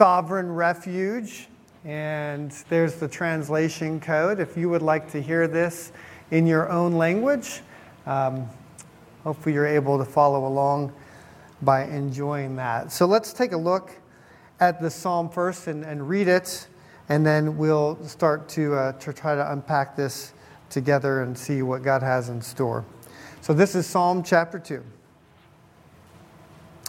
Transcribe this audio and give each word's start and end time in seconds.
sovereign 0.00 0.54
refuge. 0.54 1.48
And 1.84 2.52
there's 2.68 2.94
the 3.00 3.08
translation 3.08 3.98
code. 3.98 4.38
If 4.38 4.56
you 4.56 4.68
would 4.68 4.80
like 4.80 5.10
to 5.10 5.20
hear 5.20 5.48
this 5.48 5.90
in 6.30 6.46
your 6.46 6.70
own 6.70 6.92
language, 6.92 7.62
um, 8.06 8.48
hopefully 9.24 9.56
you're 9.56 9.66
able 9.66 9.98
to 9.98 10.04
follow 10.04 10.46
along 10.46 10.92
by 11.62 11.82
enjoying 11.86 12.54
that. 12.54 12.92
So 12.92 13.06
let's 13.06 13.32
take 13.32 13.50
a 13.50 13.56
look 13.56 13.90
at 14.60 14.80
the 14.80 14.88
psalm 14.88 15.28
first 15.28 15.66
and, 15.66 15.84
and 15.84 16.08
read 16.08 16.28
it, 16.28 16.68
and 17.08 17.26
then 17.26 17.58
we'll 17.58 17.98
start 18.06 18.48
to, 18.50 18.76
uh, 18.76 18.92
to 19.00 19.12
try 19.12 19.34
to 19.34 19.50
unpack 19.50 19.96
this 19.96 20.32
together 20.70 21.22
and 21.22 21.36
see 21.36 21.62
what 21.62 21.82
God 21.82 22.04
has 22.04 22.28
in 22.28 22.40
store. 22.40 22.84
So 23.40 23.52
this 23.52 23.74
is 23.74 23.84
Psalm 23.84 24.22
chapter 24.22 24.60
2. 24.60 24.80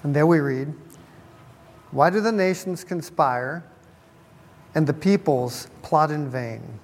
And 0.03 0.15
there 0.15 0.27
we 0.27 0.41
read. 0.41 0.71
Why 1.91 2.09
do 2.09 2.21
the 2.21 2.31
nations 2.31 2.83
conspire 2.83 3.63
and 4.75 4.85
the 4.85 4.93
peoples 4.93 5.67
plot 5.81 6.11
in 6.11 6.29
vain? 6.29 6.79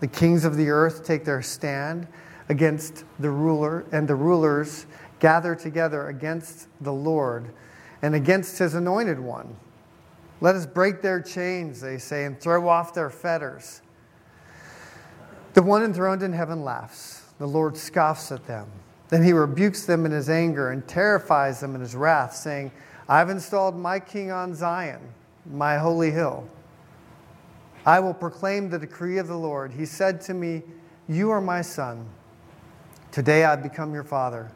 The 0.00 0.08
kings 0.08 0.44
of 0.44 0.56
the 0.56 0.70
earth 0.70 1.04
take 1.04 1.24
their 1.24 1.42
stand 1.42 2.08
against 2.48 3.04
the 3.20 3.30
ruler, 3.30 3.84
and 3.92 4.08
the 4.08 4.16
rulers 4.16 4.86
gather 5.20 5.54
together 5.54 6.08
against 6.08 6.66
the 6.80 6.92
Lord 6.92 7.52
and 8.02 8.14
against 8.16 8.58
his 8.58 8.74
anointed 8.74 9.20
one. 9.20 9.56
Let 10.40 10.56
us 10.56 10.66
break 10.66 11.02
their 11.02 11.22
chains, 11.22 11.80
they 11.80 11.98
say, 11.98 12.24
and 12.24 12.40
throw 12.40 12.68
off 12.68 12.92
their 12.92 13.10
fetters. 13.10 13.80
The 15.54 15.62
one 15.62 15.84
enthroned 15.84 16.24
in 16.24 16.32
heaven 16.32 16.64
laughs. 16.64 17.22
The 17.38 17.46
Lord 17.46 17.76
scoffs 17.76 18.32
at 18.32 18.44
them. 18.46 18.66
Then 19.08 19.22
he 19.22 19.32
rebukes 19.32 19.86
them 19.86 20.04
in 20.04 20.10
his 20.10 20.28
anger 20.28 20.70
and 20.70 20.86
terrifies 20.88 21.60
them 21.60 21.76
in 21.76 21.80
his 21.80 21.94
wrath, 21.94 22.34
saying, 22.34 22.72
I've 23.08 23.30
installed 23.30 23.76
my 23.76 23.98
king 23.98 24.30
on 24.30 24.54
Zion, 24.54 25.00
my 25.50 25.78
holy 25.78 26.10
hill. 26.10 26.48
I 27.84 27.98
will 28.00 28.14
proclaim 28.14 28.70
the 28.70 28.78
decree 28.78 29.18
of 29.18 29.26
the 29.26 29.36
Lord. 29.36 29.72
He 29.72 29.86
said 29.86 30.20
to 30.22 30.34
me, 30.34 30.62
You 31.08 31.30
are 31.30 31.40
my 31.40 31.62
son. 31.62 32.06
Today 33.10 33.44
I 33.44 33.56
become 33.56 33.92
your 33.92 34.04
father. 34.04 34.50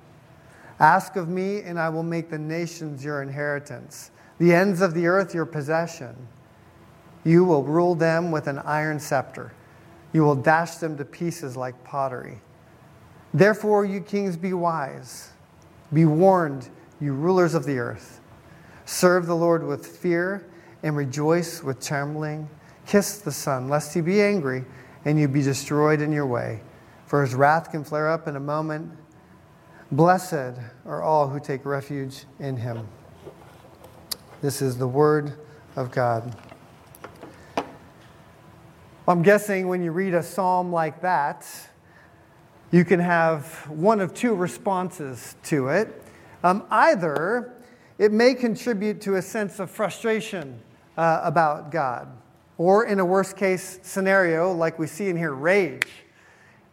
Ask 0.79 1.17
of 1.17 1.29
me, 1.29 1.61
and 1.63 1.79
I 1.79 1.89
will 1.89 2.03
make 2.03 2.31
the 2.31 2.39
nations 2.39 3.05
your 3.05 3.23
inheritance, 3.23 4.11
the 4.39 4.55
ends 4.55 4.81
of 4.81 4.95
the 4.95 5.07
earth 5.07 5.35
your 5.35 5.47
possession. 5.47 6.15
You 7.25 7.45
will 7.45 7.65
rule 7.65 7.95
them 7.95 8.31
with 8.31 8.47
an 8.47 8.59
iron 8.61 9.01
scepter. 9.01 9.53
You 10.13 10.23
will 10.23 10.37
dash 10.37 10.77
them 10.77 10.97
to 10.99 11.05
pieces 11.05 11.57
like 11.57 11.83
pottery. 11.83 12.41
Therefore, 13.35 13.85
you 13.85 14.01
kings, 14.01 14.37
be 14.37 14.53
wise. 14.53 15.31
Be 15.93 16.05
warned, 16.05 16.69
you 17.01 17.13
rulers 17.13 17.55
of 17.55 17.65
the 17.65 17.79
earth. 17.79 18.21
Serve 18.87 19.27
the 19.27 19.37
Lord 19.37 19.65
with 19.67 19.85
fear 19.85 20.47
and 20.83 20.97
rejoice 20.97 21.63
with 21.63 21.85
trembling. 21.85 22.49
Kiss 22.87 23.19
the 23.19 23.33
Son, 23.33 23.69
lest 23.69 23.93
he 23.93 24.01
be 24.01 24.23
angry 24.23 24.65
and 25.05 25.19
you 25.19 25.27
be 25.27 25.43
destroyed 25.43 26.01
in 26.01 26.13
your 26.13 26.27
way. 26.27 26.61
For 27.07 27.21
his 27.21 27.35
wrath 27.35 27.73
can 27.73 27.85
flare 27.85 28.09
up 28.09 28.29
in 28.29 28.37
a 28.37 28.41
moment. 28.41 28.93
Blessed 29.91 30.59
are 30.85 31.03
all 31.03 31.29
who 31.29 31.41
take 31.41 31.65
refuge 31.65 32.25
in 32.39 32.57
him. 32.57 32.87
This 34.41 34.63
is 34.63 34.79
the 34.79 34.87
word 34.87 35.35
of 35.75 35.91
God. 35.91 36.37
I'm 39.09 39.23
guessing 39.23 39.67
when 39.67 39.83
you 39.83 39.91
read 39.91 40.15
a 40.15 40.23
psalm 40.23 40.73
like 40.73 41.01
that, 41.01 41.45
you 42.71 42.85
can 42.85 43.01
have 43.01 43.69
one 43.69 44.01
of 44.01 44.15
two 44.15 44.35
responses 44.35 45.35
to 45.45 45.69
it. 45.69 46.03
Um, 46.45 46.65
either 46.71 47.56
it 47.99 48.13
may 48.13 48.35
contribute 48.35 49.01
to 49.03 49.17
a 49.17 49.23
sense 49.23 49.59
of 49.59 49.71
frustration 49.71 50.61
uh, 50.97 51.21
about 51.23 51.71
God. 51.71 52.09
Or 52.59 52.87
in 52.87 53.01
a 53.01 53.05
worst 53.05 53.37
case 53.37 53.79
scenario, 53.83 54.53
like 54.53 54.79
we 54.79 54.87
see 54.87 55.09
in 55.09 55.17
here, 55.17 55.33
rage. 55.33 55.89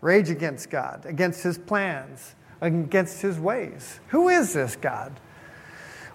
Rage 0.01 0.29
against 0.29 0.69
God, 0.69 1.05
against 1.05 1.43
his 1.43 1.57
plans, 1.57 2.35
against 2.61 3.21
his 3.21 3.39
ways. 3.39 3.99
Who 4.09 4.29
is 4.29 4.53
this 4.53 4.75
God? 4.75 5.19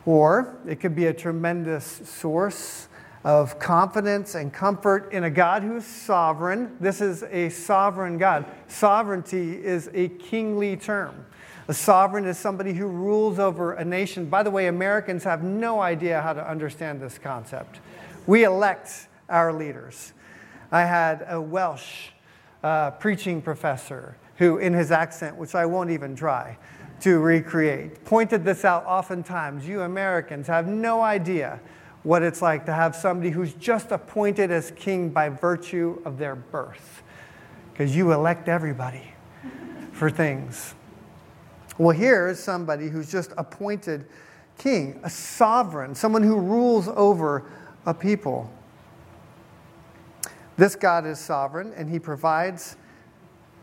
Or 0.04 0.56
it 0.66 0.80
could 0.80 0.94
be 0.94 1.06
a 1.06 1.14
tremendous 1.14 1.84
source 1.84 2.88
of 3.24 3.58
confidence 3.58 4.34
and 4.34 4.52
comfort 4.52 5.12
in 5.12 5.24
a 5.24 5.30
God 5.30 5.62
who's 5.62 5.84
sovereign. 5.84 6.76
This 6.80 7.00
is 7.00 7.24
a 7.24 7.48
sovereign 7.50 8.16
God. 8.16 8.46
Sovereignty 8.68 9.62
is 9.62 9.90
a 9.92 10.08
kingly 10.08 10.76
term. 10.76 11.26
A 11.68 11.74
sovereign 11.74 12.24
is 12.24 12.38
somebody 12.38 12.72
who 12.72 12.86
rules 12.86 13.38
over 13.38 13.74
a 13.74 13.84
nation. 13.84 14.24
By 14.26 14.42
the 14.42 14.50
way, 14.50 14.68
Americans 14.68 15.22
have 15.24 15.42
no 15.44 15.80
idea 15.80 16.22
how 16.22 16.32
to 16.32 16.50
understand 16.50 16.98
this 16.98 17.18
concept. 17.18 17.80
We 18.26 18.44
elect 18.44 19.08
our 19.28 19.52
leaders. 19.52 20.14
I 20.72 20.84
had 20.84 21.26
a 21.28 21.38
Welsh 21.38 22.08
uh, 22.62 22.92
preaching 22.92 23.42
professor 23.42 24.16
who, 24.36 24.56
in 24.56 24.72
his 24.72 24.90
accent, 24.90 25.36
which 25.36 25.54
I 25.54 25.66
won't 25.66 25.90
even 25.90 26.16
try 26.16 26.56
to 27.00 27.18
recreate, 27.18 28.02
pointed 28.04 28.44
this 28.44 28.64
out 28.64 28.86
oftentimes. 28.86 29.68
You 29.68 29.82
Americans 29.82 30.46
have 30.46 30.66
no 30.66 31.02
idea 31.02 31.60
what 32.02 32.22
it's 32.22 32.40
like 32.40 32.64
to 32.64 32.72
have 32.72 32.96
somebody 32.96 33.28
who's 33.28 33.52
just 33.54 33.90
appointed 33.90 34.50
as 34.50 34.70
king 34.70 35.10
by 35.10 35.28
virtue 35.28 36.00
of 36.06 36.16
their 36.16 36.34
birth, 36.34 37.02
because 37.72 37.94
you 37.94 38.12
elect 38.12 38.48
everybody 38.48 39.12
for 39.92 40.08
things. 40.08 40.74
Well, 41.78 41.96
here 41.96 42.26
is 42.26 42.40
somebody 42.40 42.88
who's 42.88 43.10
just 43.10 43.32
appointed 43.38 44.04
king, 44.58 44.98
a 45.04 45.10
sovereign, 45.10 45.94
someone 45.94 46.24
who 46.24 46.36
rules 46.36 46.88
over 46.88 47.44
a 47.86 47.94
people. 47.94 48.50
This 50.56 50.74
God 50.74 51.06
is 51.06 51.20
sovereign 51.20 51.72
and 51.76 51.88
he 51.88 52.00
provides 52.00 52.76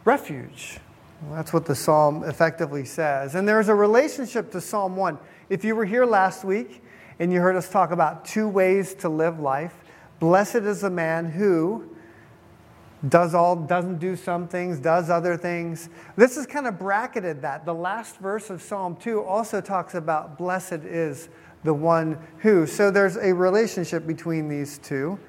refuge. 0.05 0.79
Well, 1.21 1.35
that's 1.35 1.51
what 1.51 1.65
the 1.65 1.75
psalm 1.75 2.23
effectively 2.23 2.85
says. 2.85 3.35
And 3.35 3.45
there's 3.45 3.67
a 3.67 3.75
relationship 3.75 4.51
to 4.51 4.61
Psalm 4.61 4.95
1. 4.95 5.17
If 5.49 5.65
you 5.65 5.75
were 5.75 5.85
here 5.85 6.05
last 6.05 6.45
week 6.45 6.81
and 7.19 7.33
you 7.33 7.41
heard 7.41 7.57
us 7.57 7.69
talk 7.69 7.91
about 7.91 8.23
two 8.23 8.47
ways 8.47 8.93
to 8.95 9.09
live 9.09 9.39
life, 9.39 9.75
blessed 10.19 10.55
is 10.55 10.81
the 10.81 10.89
man 10.89 11.31
who 11.31 11.94
does 13.09 13.35
all 13.35 13.55
doesn't 13.55 13.99
do 13.99 14.15
some 14.15 14.47
things 14.47 14.79
does 14.79 15.09
other 15.09 15.37
things. 15.37 15.89
This 16.15 16.37
is 16.37 16.45
kind 16.45 16.67
of 16.67 16.79
bracketed 16.79 17.41
that. 17.41 17.65
The 17.65 17.73
last 17.73 18.17
verse 18.17 18.49
of 18.49 18.61
psalm 18.61 18.95
2 18.95 19.23
also 19.23 19.61
talks 19.61 19.95
about 19.95 20.37
blessed 20.37 20.83
is 20.85 21.29
the 21.63 21.73
one 21.73 22.17
who. 22.39 22.65
So 22.65 22.91
there's 22.91 23.17
a 23.17 23.33
relationship 23.33 24.07
between 24.07 24.47
these 24.47 24.77
two. 24.79 25.19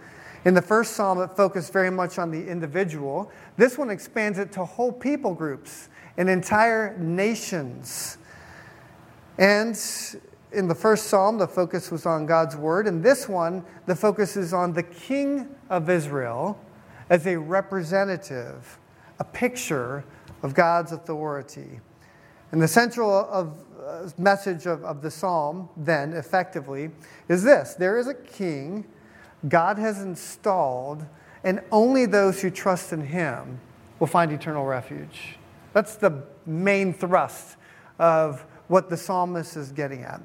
In 0.44 0.54
the 0.54 0.62
first 0.62 0.92
psalm 0.92 1.20
it 1.20 1.37
focused 1.37 1.72
very 1.72 1.91
much 1.91 2.19
on 2.19 2.31
the 2.31 2.47
individual. 2.47 3.31
This 3.56 3.76
one 3.76 3.91
expands 3.91 4.38
it 4.38 4.53
to 4.53 4.64
whole 4.64 4.93
people 4.93 5.34
groups 5.34 5.88
and 6.16 6.31
entire 6.31 6.97
nations. 6.98 8.19
And 9.38 9.78
in 10.53 10.69
the 10.69 10.75
first 10.75 11.08
psalm 11.08 11.38
the 11.38 11.48
focus 11.48 11.91
was 11.91 12.06
on 12.06 12.26
god's 12.26 12.56
word. 12.56 12.87
And 12.87 13.03
this 13.03 13.28
one 13.28 13.64
the 13.87 13.97
focus 13.97 14.37
is 14.37 14.54
on 14.54 14.72
the 14.72 14.84
king 14.84 15.48
of 15.69 15.91
israel 15.91 16.58
as 17.11 17.27
a 17.27 17.39
representative, 17.39 18.78
a 19.19 19.25
picture 19.25 20.05
of 20.43 20.55
God's 20.55 20.93
authority. 20.93 21.81
And 22.53 22.61
the 22.61 22.69
central 22.69 23.11
of, 23.11 23.55
uh, 23.84 24.09
message 24.19 24.67
of, 24.67 24.84
of 24.84 25.03
the 25.03 25.11
psalm, 25.11 25.69
then, 25.77 26.12
effectively, 26.12 26.91
is 27.28 27.43
this 27.43 27.75
there 27.75 27.99
is 27.99 28.06
a 28.06 28.15
king 28.15 28.84
God 29.49 29.78
has 29.78 30.03
installed, 30.03 31.05
and 31.44 31.61
only 31.71 32.06
those 32.06 32.41
who 32.41 32.50
trust 32.50 32.93
in 32.93 33.00
him 33.00 33.61
will 33.99 34.06
find 34.06 34.33
eternal 34.33 34.65
refuge. 34.65 35.37
That's 35.73 35.97
the 35.97 36.25
main 36.47 36.93
thrust 36.93 37.56
of 37.99 38.44
what 38.69 38.88
the 38.91 38.97
psalmist 38.97 39.56
is 39.56 39.73
getting 39.73 40.03
at. 40.03 40.21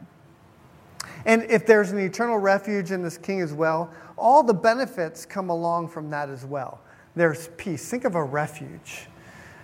And 1.25 1.44
if 1.44 1.66
there's 1.66 1.91
an 1.91 1.99
eternal 1.99 2.38
refuge 2.38 2.91
in 2.91 3.01
this 3.03 3.17
king 3.17 3.41
as 3.41 3.53
well, 3.53 3.94
all 4.17 4.44
the 4.44 4.53
benefits 4.53 5.25
come 5.25 5.50
along 5.50 5.89
from 5.89 6.09
that 6.12 6.30
as 6.30 6.45
well. 6.45 6.81
There's 7.15 7.50
peace. 7.57 7.89
Think 7.89 8.06
of 8.06 8.15
a 8.15 8.24
refuge. 8.24 9.07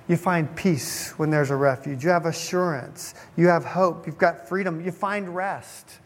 You 0.07 0.17
find 0.17 0.53
peace 0.55 1.11
when 1.17 1.29
there's 1.29 1.49
a 1.49 1.55
refuge. 1.55 2.03
You 2.03 2.11
have 2.11 2.25
assurance. 2.25 3.13
You 3.35 3.47
have 3.47 3.65
hope. 3.65 4.07
You've 4.07 4.17
got 4.17 4.47
freedom. 4.47 4.83
You 4.83 4.91
find 4.91 5.35
rest. 5.35 5.99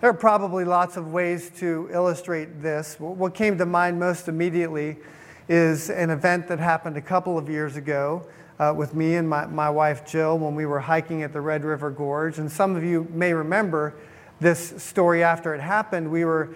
There 0.00 0.10
are 0.10 0.14
probably 0.14 0.64
lots 0.64 0.96
of 0.96 1.12
ways 1.12 1.50
to 1.58 1.88
illustrate 1.92 2.60
this. 2.62 2.96
What 2.98 3.34
came 3.34 3.58
to 3.58 3.66
mind 3.66 3.98
most 3.98 4.28
immediately 4.28 4.98
is 5.48 5.90
an 5.90 6.10
event 6.10 6.48
that 6.48 6.58
happened 6.58 6.96
a 6.96 7.00
couple 7.00 7.36
of 7.36 7.48
years 7.48 7.76
ago 7.76 8.26
uh, 8.58 8.72
with 8.76 8.94
me 8.94 9.16
and 9.16 9.28
my, 9.28 9.46
my 9.46 9.70
wife 9.70 10.06
Jill 10.06 10.38
when 10.38 10.54
we 10.54 10.66
were 10.66 10.80
hiking 10.80 11.22
at 11.22 11.32
the 11.32 11.40
Red 11.40 11.64
River 11.64 11.90
Gorge. 11.90 12.38
And 12.38 12.50
some 12.50 12.76
of 12.76 12.84
you 12.84 13.08
may 13.10 13.32
remember 13.32 13.94
this 14.42 14.82
story 14.82 15.22
after 15.22 15.54
it 15.54 15.60
happened. 15.60 16.10
We 16.10 16.24
were, 16.24 16.54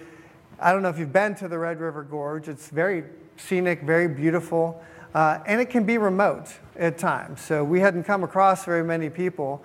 I 0.59 0.71
don't 0.71 0.81
know 0.81 0.89
if 0.89 0.99
you've 0.99 1.13
been 1.13 1.33
to 1.35 1.47
the 1.47 1.57
Red 1.57 1.79
River 1.79 2.03
Gorge, 2.03 2.47
it's 2.47 2.69
very 2.69 3.03
scenic, 3.37 3.81
very 3.81 4.07
beautiful, 4.07 4.83
uh, 5.15 5.39
and 5.47 5.61
it 5.61 5.69
can 5.69 5.85
be 5.85 5.97
remote 5.97 6.49
at 6.75 6.97
times. 6.97 7.41
So 7.41 7.63
we 7.63 7.79
hadn't 7.79 8.03
come 8.03 8.23
across 8.23 8.65
very 8.65 8.83
many 8.83 9.09
people. 9.09 9.63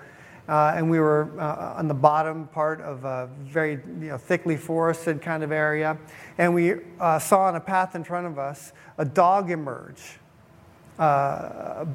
Uh, 0.49 0.73
and 0.75 0.91
we 0.91 0.99
were 0.99 1.31
uh, 1.41 1.75
on 1.79 1.87
the 1.87 1.95
bottom 1.95 2.49
part 2.49 2.81
of 2.81 3.05
a 3.05 3.31
very 3.43 3.75
you 4.01 4.09
know, 4.09 4.19
thickly 4.19 4.57
forested 4.57 5.23
kind 5.23 5.45
of 5.45 5.53
area. 5.53 5.97
And 6.37 6.53
we 6.53 6.75
uh, 6.99 7.21
saw 7.21 7.43
on 7.43 7.55
a 7.55 7.61
path 7.61 7.95
in 7.95 8.03
front 8.03 8.27
of 8.27 8.41
us 8.41 8.73
a 8.99 9.05
dog 9.05 9.53
emerge. 9.53 10.19
Uh, 10.99 11.87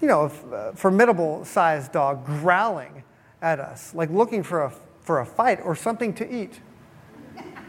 you 0.00 0.08
know, 0.08 0.30
a 0.52 0.74
formidable 0.74 1.44
sized 1.44 1.92
dog 1.92 2.26
growling 2.26 3.04
at 3.40 3.60
us, 3.60 3.94
like 3.94 4.10
looking 4.10 4.42
for 4.42 4.64
a, 4.64 4.72
for 5.02 5.20
a 5.20 5.26
fight 5.26 5.60
or 5.62 5.74
something 5.74 6.12
to 6.14 6.30
eat. 6.30 6.60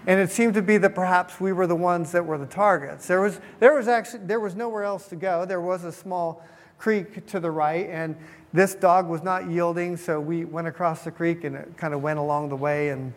And 0.05 0.19
it 0.19 0.31
seemed 0.31 0.53
to 0.55 0.61
be 0.61 0.77
that 0.77 0.95
perhaps 0.95 1.39
we 1.39 1.53
were 1.53 1.65
the 1.65 1.75
ones 1.75 2.11
that 2.11 2.25
were 2.25 2.37
the 2.37 2.45
targets. 2.45 3.07
There 3.07 3.21
was, 3.21 3.39
there 3.59 3.73
was 3.73 3.87
actually 3.87 4.25
there 4.25 4.39
was 4.39 4.53
nowhere 4.53 4.83
else 4.83 5.07
to 5.07 5.15
go. 5.15 5.45
There 5.45 5.61
was 5.61 5.85
a 5.85 5.91
small 5.91 6.43
creek 6.77 7.25
to 7.27 7.39
the 7.39 7.49
right, 7.49 7.87
and 7.89 8.17
this 8.51 8.75
dog 8.75 9.07
was 9.07 9.23
not 9.23 9.49
yielding, 9.49 9.95
so 9.95 10.19
we 10.19 10.43
went 10.43 10.67
across 10.67 11.05
the 11.05 11.11
creek 11.11 11.45
and 11.45 11.55
it 11.55 11.77
kind 11.77 11.93
of 11.93 12.01
went 12.01 12.19
along 12.19 12.49
the 12.49 12.55
way, 12.55 12.89
and 12.89 13.13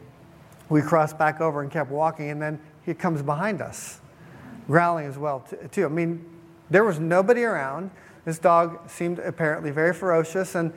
we 0.69 0.81
crossed 0.81 1.19
back 1.19 1.41
over 1.41 1.61
and 1.61 1.71
kept 1.71 1.91
walking, 1.91 2.31
and 2.31 2.41
then 2.41 2.61
he 2.85 2.95
comes 2.95 3.23
behind 3.23 3.61
us, 3.61 4.01
growling 4.69 5.07
as 5.07 5.19
well 5.19 5.45
too. 5.73 5.85
I 5.85 5.89
mean, 5.89 6.25
there 6.71 6.85
was 6.85 7.01
nobody 7.01 7.43
around. 7.43 7.91
This 8.25 8.39
dog 8.39 8.89
seemed 8.89 9.19
apparently 9.19 9.73
very 9.73 9.93
ferocious, 9.93 10.55
and 10.55 10.73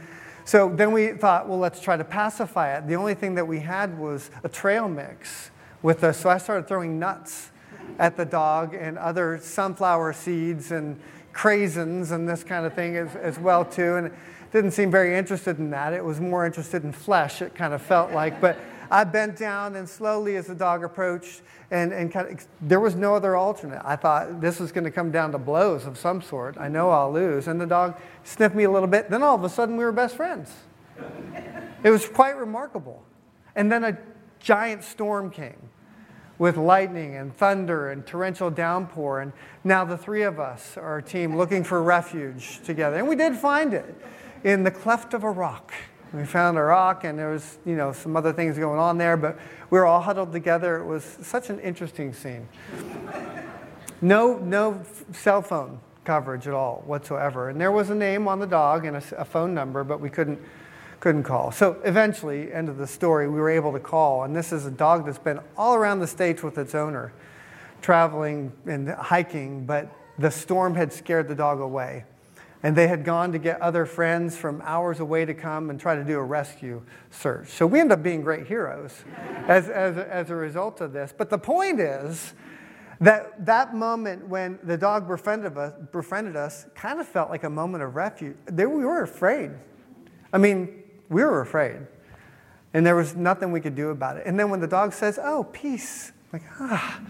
so 0.50 0.68
then 0.68 0.92
we 0.92 1.10
thought, 1.10 1.48
well, 1.48 1.60
let's 1.60 1.80
try 1.80 1.96
to 1.96 2.04
pacify 2.04 2.75
it. 2.75 2.88
The 2.88 2.96
only 2.96 3.13
thing 3.13 3.36
that 3.36 3.48
we 3.48 3.60
had 3.60 4.00
was 4.00 4.31
a 4.44 4.50
trail 4.50 4.90
mix 4.90 5.51
with 5.84 6.04
us. 6.04 6.19
So 6.19 6.28
I 6.28 6.40
started 6.40 6.68
throwing 6.68 6.98
nuts 6.98 7.51
at 8.00 8.18
the 8.18 8.25
dog 8.25 8.74
and 8.74 8.98
other 8.98 9.38
sunflower 9.38 10.13
seeds 10.13 10.72
and 10.72 11.00
craisins 11.34 12.12
and 12.12 12.28
this 12.28 12.44
kind 12.44 12.66
of 12.66 12.74
thing 12.74 12.98
as, 12.98 13.16
as 13.18 13.38
well 13.38 13.63
too. 13.63 13.98
And 13.98 14.07
it 14.07 14.13
didn't 14.51 14.72
seem 14.72 14.90
very 14.90 15.16
interested 15.16 15.60
in 15.60 15.69
that. 15.69 15.94
It 15.94 16.04
was 16.04 16.19
more 16.19 16.48
interested 16.48 16.84
in 16.84 16.94
flesh, 16.94 17.44
it 17.44 17.54
kind 17.54 17.72
of 17.72 17.84
felt 17.84 18.12
like. 18.12 18.42
But 18.42 18.57
I 18.91 19.03
bent 19.03 19.38
down 19.38 19.75
and 19.75 19.88
slowly 19.88 20.36
as 20.36 20.47
the 20.47 20.56
dog 20.56 20.83
approached 20.83 21.41
and, 21.71 21.94
and 21.94 22.12
kind 22.12 22.27
of, 22.27 22.47
there 22.62 22.80
was 22.80 22.95
no 22.95 23.15
other 23.15 23.36
alternate. 23.36 23.81
I 23.86 23.95
thought 23.95 24.41
this 24.41 24.59
was 24.59 24.71
going 24.71 24.86
to 24.86 24.91
come 24.91 25.12
down 25.12 25.31
to 25.33 25.38
blows 25.38 25.86
of 25.86 25.97
some 25.97 26.21
sort. 26.21 26.57
I 26.57 26.68
know 26.68 26.89
I'll 26.89 27.12
lose. 27.12 27.47
And 27.47 27.62
the 27.62 27.68
dog 27.68 28.00
sniffed 28.24 28.56
me 28.56 28.63
a 28.63 28.71
little 28.71 28.88
bit. 28.88 29.09
Then 29.09 29.21
all 29.21 29.36
of 29.36 29.44
a 29.44 29.50
sudden 29.50 29.77
we 29.77 29.83
were 29.83 29.91
best 29.91 30.15
friends. 30.15 30.51
It 31.83 31.91
was 31.91 32.07
quite 32.07 32.38
remarkable. 32.38 33.03
And 33.56 33.71
then 33.71 33.83
a 33.83 33.97
giant 34.39 34.83
storm 34.83 35.30
came 35.30 35.69
with 36.39 36.57
lightning 36.57 37.15
and 37.15 37.36
thunder 37.36 37.91
and 37.91 38.06
torrential 38.07 38.50
downpour. 38.50 39.21
And 39.21 39.33
now 39.63 39.86
the 39.86 39.97
three 39.97 40.24
of 40.24 40.39
us 40.39 40.77
a 40.77 41.01
team 41.01 41.38
looking 41.38 41.63
for 41.63 41.83
refuge 41.83 42.62
together. 42.63 42.97
And 42.97 43.07
we 43.07 43.15
did 43.15 43.36
find 43.36 43.74
it 43.74 43.95
in 44.44 44.63
the 44.63 44.71
cleft 44.71 45.13
of 45.13 45.24
a 45.24 45.30
rock. 45.30 45.74
We 46.14 46.26
found 46.26 46.58
a 46.58 46.62
rock, 46.62 47.04
and 47.04 47.18
there 47.18 47.30
was, 47.30 47.60
you 47.66 47.76
know, 47.76 47.92
some 47.92 48.18
other 48.18 48.34
things 48.34 48.58
going 48.58 48.80
on 48.80 48.98
there, 48.98 49.16
but 49.16 49.38
we 49.70 49.78
were 49.78 49.86
all 49.86 50.02
huddled 50.02 50.32
together. 50.32 50.78
It 50.78 50.86
was 50.86 51.04
such 51.22 51.50
an 51.50 51.60
interesting 51.60 52.14
scene. 52.14 52.48
No, 54.02 54.38
no 54.38 54.82
cell 55.12 55.42
phone 55.42 55.80
coverage 56.06 56.48
at 56.48 56.54
all 56.54 56.84
whatsoever. 56.88 57.50
And 57.50 57.62
there 57.62 57.72
was 57.72 57.92
a 57.92 57.96
name 57.96 58.28
on 58.28 58.40
the 58.40 58.48
dog 58.48 58.86
and 58.86 58.98
a, 58.98 59.04
a 59.18 59.26
phone 59.26 59.54
number, 59.54 59.84
but 59.84 60.00
we 60.00 60.10
couldn't 60.10 60.40
couldn't 61.00 61.24
call. 61.24 61.52
So 61.52 61.78
eventually, 61.86 62.52
end 62.52 62.68
of 62.68 62.78
the 62.78 62.88
story, 62.88 63.30
we 63.30 63.40
were 63.40 63.50
able 63.50 63.72
to 63.72 63.80
call. 63.80 64.24
And 64.24 64.36
this 64.36 64.52
is 64.52 64.66
a 64.66 64.72
dog 64.72 65.06
that's 65.06 65.18
been 65.18 65.40
all 65.58 65.76
around 65.76 66.00
the 66.00 66.08
States 66.08 66.44
with 66.44 66.58
its 66.58 66.76
owner, 66.76 67.14
traveling 67.82 68.52
and 68.66 68.90
hiking, 68.90 69.66
but 69.66 69.90
the 70.18 70.30
storm 70.30 70.76
had 70.76 70.92
scared 70.92 71.28
the 71.28 71.36
dog 71.36 71.62
away. 71.62 72.04
And 72.62 72.76
they 72.76 72.88
had 72.88 73.06
gone 73.06 73.32
to 73.32 73.40
get 73.40 73.62
other 73.62 73.86
friends 73.86 74.36
from 74.36 74.62
hours 74.66 75.00
away 75.00 75.24
to 75.26 75.34
come 75.34 75.70
and 75.70 75.80
try 75.80 75.96
to 75.96 76.04
do 76.04 76.20
a 76.20 76.24
rescue 76.24 76.82
search. 77.10 77.50
So 77.50 77.66
we 77.66 77.80
ended 77.80 78.00
up 78.00 78.04
being 78.04 78.22
great 78.22 78.48
heroes 78.48 79.04
as, 79.48 79.70
as, 79.70 79.98
as 79.98 80.30
a 80.30 80.36
result 80.36 80.82
of 80.82 80.92
this. 80.92 81.14
But 81.18 81.30
the 81.30 81.38
point 81.38 81.80
is, 81.80 82.34
that, 83.02 83.46
that 83.46 83.74
moment 83.74 84.28
when 84.28 84.60
the 84.64 84.78
dog 84.78 85.08
befriended 85.08 85.58
us, 85.58 85.74
befriended 85.92 86.36
us 86.36 86.66
kind 86.76 87.00
of 87.00 87.08
felt 87.08 87.30
like 87.30 87.44
a 87.44 87.50
moment 87.50 87.84
of 87.84 87.96
refuge. 87.96 88.36
They, 88.46 88.66
we 88.66 88.84
were 88.84 89.04
afraid. 89.04 89.52
I 90.34 90.38
mean, 90.38 90.84
we 91.08 91.24
were 91.24 91.42
afraid. 91.42 91.78
And 92.74 92.86
there 92.86 92.96
was 92.96 93.16
nothing 93.16 93.52
we 93.52 93.62
could 93.62 93.76
do 93.76 93.90
about 93.90 94.18
it. 94.18 94.24
And 94.26 94.38
then 94.38 94.50
when 94.50 94.60
the 94.60 94.68
dog 94.68 94.94
says, 94.94 95.18
Oh, 95.22 95.46
peace, 95.46 96.12
like, 96.34 96.44
ah, 96.60 97.02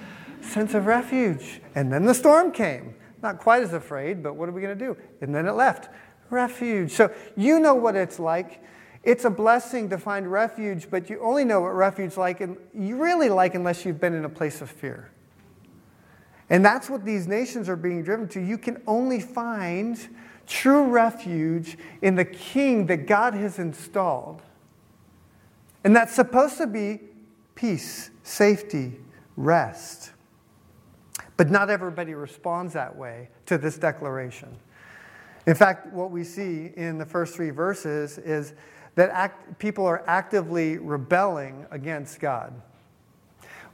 sense 0.42 0.74
of 0.74 0.86
refuge. 0.86 1.62
And 1.76 1.92
then 1.92 2.06
the 2.06 2.14
storm 2.14 2.52
came. 2.52 2.96
Not 3.22 3.40
quite 3.40 3.64
as 3.64 3.74
afraid, 3.74 4.24
but 4.24 4.36
what 4.36 4.50
are 4.50 4.52
we 4.52 4.62
going 4.62 4.78
to 4.78 4.86
do? 4.86 4.98
And 5.22 5.34
then 5.34 5.46
it 5.48 5.54
left. 5.54 5.90
Refuge. 6.30 6.92
So 6.92 7.14
you 7.36 7.60
know 7.60 7.76
what 7.76 7.96
it's 7.96 8.20
like. 8.20 8.64
It's 9.04 9.26
a 9.26 9.30
blessing 9.30 9.90
to 9.90 9.98
find 9.98 10.30
refuge, 10.30 10.90
but 10.90 11.10
you 11.10 11.20
only 11.22 11.46
know 11.46 11.62
what 11.62 11.74
refuge 11.74 12.18
like 12.18 12.42
and 12.42 12.58
you 12.74 13.02
really 13.02 13.30
like 13.30 13.56
unless 13.56 13.86
you've 13.86 14.00
been 14.00 14.14
in 14.14 14.26
a 14.26 14.30
place 14.30 14.62
of 14.62 14.70
fear. 14.70 15.10
And 16.50 16.66
that's 16.66 16.90
what 16.90 17.06
these 17.06 17.28
nations 17.28 17.70
are 17.70 17.76
being 17.76 18.04
driven 18.04 18.28
to. 18.30 18.42
You 18.42 18.58
can 18.58 18.82
only 18.88 19.20
find 19.20 19.98
true 20.48 20.86
refuge 20.86 21.78
in 22.02 22.16
the 22.16 22.26
king 22.26 22.88
that 22.88 23.06
God 23.06 23.34
has 23.36 23.60
installed. 23.60 24.42
And 25.84 25.96
that's 25.96 26.14
supposed 26.14 26.58
to 26.58 26.68
be 26.68 27.00
peace, 27.56 28.10
safety, 28.24 29.00
rest. 29.38 30.12
But 31.40 31.50
not 31.50 31.70
everybody 31.70 32.16
responds 32.16 32.74
that 32.74 32.98
way 32.98 33.30
to 33.46 33.58
this 33.58 33.78
declaration. 33.78 34.50
In 35.48 35.56
fact, 35.56 35.88
what 35.94 36.12
we 36.12 36.26
see 36.26 36.74
in 36.76 36.98
the 36.98 37.06
first 37.06 37.34
three 37.34 37.50
verses 37.50 38.18
is 38.18 38.52
that 38.96 39.10
act, 39.12 39.58
people 39.58 39.86
are 39.86 40.04
actively 40.06 40.78
rebelling 40.80 41.66
against 41.72 42.20
God. 42.20 42.62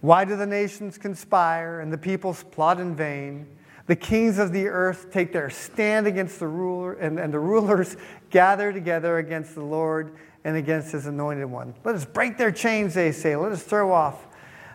Why 0.01 0.25
do 0.25 0.35
the 0.35 0.45
nations 0.45 1.00
conspire 1.00 1.79
and 1.79 1.91
the 1.91 1.97
peoples 1.97 2.44
plot 2.44 2.79
in 2.79 2.95
vain? 2.95 3.47
The 3.88 3.95
kings 3.95 4.38
of 4.38 4.51
the 4.53 4.67
earth 4.67 5.12
take 5.12 5.33
their 5.33 5.50
stand 5.50 6.06
against 6.06 6.38
the 6.38 6.47
ruler, 6.47 6.94
and, 6.94 7.19
and 7.19 7.33
the 7.33 7.39
rulers 7.39 7.97
gather 8.29 8.71
together 8.73 9.17
against 9.17 9.56
the 9.56 9.63
Lord 9.63 10.15
and 10.44 10.56
against 10.56 10.91
his 10.91 11.07
anointed 11.07 11.47
one. 11.47 11.73
Let 11.83 11.95
us 11.95 12.06
break 12.06 12.38
their 12.38 12.51
chains, 12.51 12.94
they 12.94 13.12
say. 13.12 13.35
Let 13.35 13.51
us 13.51 13.63
throw 13.63 13.91
off 13.91 14.27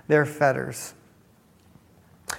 their 0.08 0.26
fetters. 0.26 0.94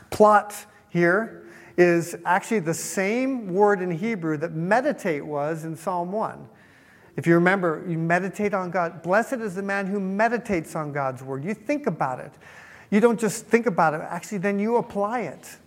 Plot 0.09 0.65
here 0.89 1.45
is 1.77 2.15
actually 2.25 2.59
the 2.59 2.73
same 2.73 3.53
word 3.53 3.81
in 3.81 3.91
Hebrew 3.91 4.37
that 4.37 4.53
meditate 4.53 5.25
was 5.25 5.65
in 5.65 5.75
Psalm 5.75 6.11
1. 6.11 6.47
If 7.17 7.27
you 7.27 7.33
remember, 7.35 7.83
you 7.87 7.97
meditate 7.97 8.53
on 8.53 8.71
God. 8.71 9.01
Blessed 9.01 9.33
is 9.33 9.55
the 9.55 9.63
man 9.63 9.87
who 9.87 9.99
meditates 9.99 10.75
on 10.75 10.91
God's 10.91 11.23
word. 11.23 11.43
You 11.43 11.53
think 11.53 11.87
about 11.87 12.19
it. 12.19 12.31
You 12.89 12.99
don't 12.99 13.19
just 13.19 13.45
think 13.45 13.65
about 13.65 13.93
it, 13.93 14.01
actually, 14.01 14.39
then 14.39 14.59
you 14.59 14.77
apply 14.77 15.21
it. 15.21 15.57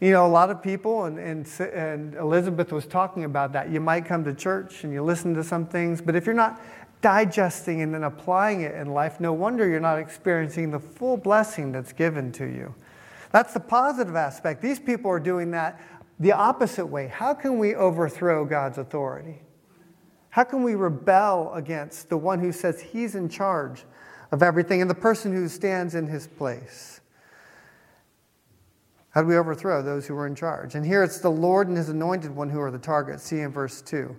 You 0.00 0.10
know, 0.10 0.26
a 0.26 0.28
lot 0.28 0.50
of 0.50 0.62
people, 0.62 1.04
and, 1.04 1.18
and, 1.18 1.48
and 1.60 2.14
Elizabeth 2.14 2.70
was 2.70 2.86
talking 2.86 3.24
about 3.24 3.52
that. 3.54 3.70
You 3.70 3.80
might 3.80 4.04
come 4.04 4.24
to 4.24 4.34
church 4.34 4.84
and 4.84 4.92
you 4.92 5.02
listen 5.02 5.34
to 5.34 5.42
some 5.42 5.66
things, 5.66 6.02
but 6.02 6.14
if 6.14 6.26
you're 6.26 6.34
not 6.34 6.60
digesting 7.00 7.82
and 7.82 7.94
then 7.94 8.04
applying 8.04 8.60
it 8.62 8.74
in 8.74 8.92
life, 8.92 9.20
no 9.20 9.32
wonder 9.32 9.66
you're 9.66 9.80
not 9.80 9.98
experiencing 9.98 10.70
the 10.70 10.78
full 10.78 11.16
blessing 11.16 11.72
that's 11.72 11.92
given 11.92 12.30
to 12.32 12.44
you. 12.44 12.74
That's 13.32 13.52
the 13.52 13.60
positive 13.60 14.16
aspect. 14.16 14.62
These 14.62 14.80
people 14.80 15.10
are 15.10 15.20
doing 15.20 15.50
that 15.52 15.80
the 16.18 16.32
opposite 16.32 16.86
way. 16.86 17.08
How 17.08 17.34
can 17.34 17.58
we 17.58 17.74
overthrow 17.74 18.44
God's 18.44 18.78
authority? 18.78 19.42
How 20.30 20.44
can 20.44 20.62
we 20.62 20.74
rebel 20.74 21.52
against 21.54 22.08
the 22.08 22.16
one 22.16 22.40
who 22.40 22.52
says 22.52 22.80
he's 22.80 23.14
in 23.14 23.28
charge 23.28 23.84
of 24.32 24.42
everything 24.42 24.80
and 24.80 24.90
the 24.90 24.94
person 24.94 25.32
who 25.32 25.48
stands 25.48 25.94
in 25.94 26.06
his 26.06 26.26
place? 26.26 27.00
How 29.10 29.22
do 29.22 29.28
we 29.28 29.36
overthrow 29.38 29.82
those 29.82 30.06
who 30.06 30.14
are 30.16 30.26
in 30.26 30.34
charge? 30.34 30.74
And 30.74 30.84
here 30.84 31.02
it's 31.02 31.20
the 31.20 31.30
Lord 31.30 31.68
and 31.68 31.76
his 31.76 31.88
anointed 31.88 32.30
one 32.30 32.50
who 32.50 32.60
are 32.60 32.70
the 32.70 32.78
target. 32.78 33.20
See 33.20 33.40
in 33.40 33.50
verse 33.50 33.80
2. 33.80 34.14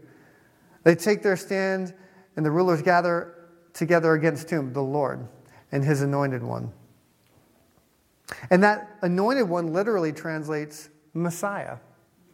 They 0.84 0.96
take 0.96 1.22
their 1.22 1.38
stand, 1.38 1.94
and 2.36 2.44
the 2.44 2.50
rulers 2.50 2.82
gather 2.82 3.36
together 3.74 4.14
against 4.14 4.50
whom? 4.50 4.74
The 4.74 4.82
Lord 4.82 5.28
and 5.72 5.84
his 5.84 6.02
anointed 6.02 6.42
one. 6.42 6.72
And 8.50 8.64
that 8.64 8.98
anointed 9.02 9.48
one 9.48 9.74
literally 9.74 10.12
translates 10.12 10.90
Messiah. 11.14 11.78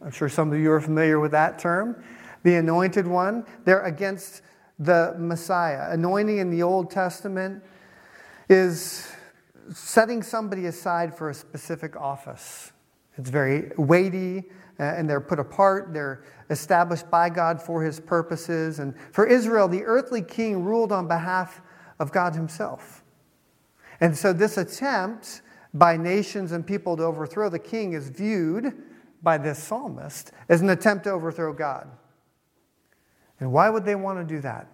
I'm 0.02 0.10
sure 0.10 0.28
some 0.28 0.52
of 0.52 0.58
you 0.58 0.70
are 0.72 0.80
familiar 0.80 1.20
with 1.20 1.30
that 1.32 1.58
term. 1.58 2.02
The 2.42 2.56
anointed 2.56 3.06
one, 3.06 3.46
they're 3.64 3.82
against 3.82 4.42
the 4.78 5.14
Messiah. 5.18 5.90
Anointing 5.90 6.38
in 6.38 6.50
the 6.50 6.62
Old 6.62 6.90
Testament 6.90 7.62
is 8.48 9.10
setting 9.72 10.22
somebody 10.22 10.66
aside 10.66 11.16
for 11.16 11.30
a 11.30 11.34
specific 11.34 11.96
office. 11.96 12.72
It's 13.16 13.30
very 13.30 13.70
weighty, 13.78 14.44
uh, 14.78 14.82
and 14.82 15.08
they're 15.08 15.20
put 15.20 15.38
apart. 15.38 15.94
They're 15.94 16.24
established 16.50 17.10
by 17.10 17.30
God 17.30 17.62
for 17.62 17.82
his 17.82 18.00
purposes. 18.00 18.80
And 18.80 18.94
for 19.12 19.26
Israel, 19.26 19.68
the 19.68 19.84
earthly 19.84 20.20
king 20.20 20.64
ruled 20.64 20.92
on 20.92 21.08
behalf 21.08 21.62
of 21.98 22.12
God 22.12 22.34
himself. 22.34 23.02
And 24.00 24.16
so, 24.18 24.32
this 24.32 24.58
attempt 24.58 25.42
by 25.74 25.96
nations 25.96 26.52
and 26.52 26.64
people 26.64 26.96
to 26.96 27.02
overthrow 27.02 27.50
the 27.50 27.58
king 27.58 27.92
is 27.92 28.08
viewed 28.08 28.72
by 29.22 29.36
this 29.36 29.60
psalmist 29.60 30.30
as 30.48 30.60
an 30.60 30.70
attempt 30.70 31.04
to 31.04 31.10
overthrow 31.10 31.52
God. 31.52 31.88
And 33.40 33.52
why 33.52 33.68
would 33.68 33.84
they 33.84 33.96
want 33.96 34.26
to 34.26 34.34
do 34.34 34.40
that? 34.42 34.68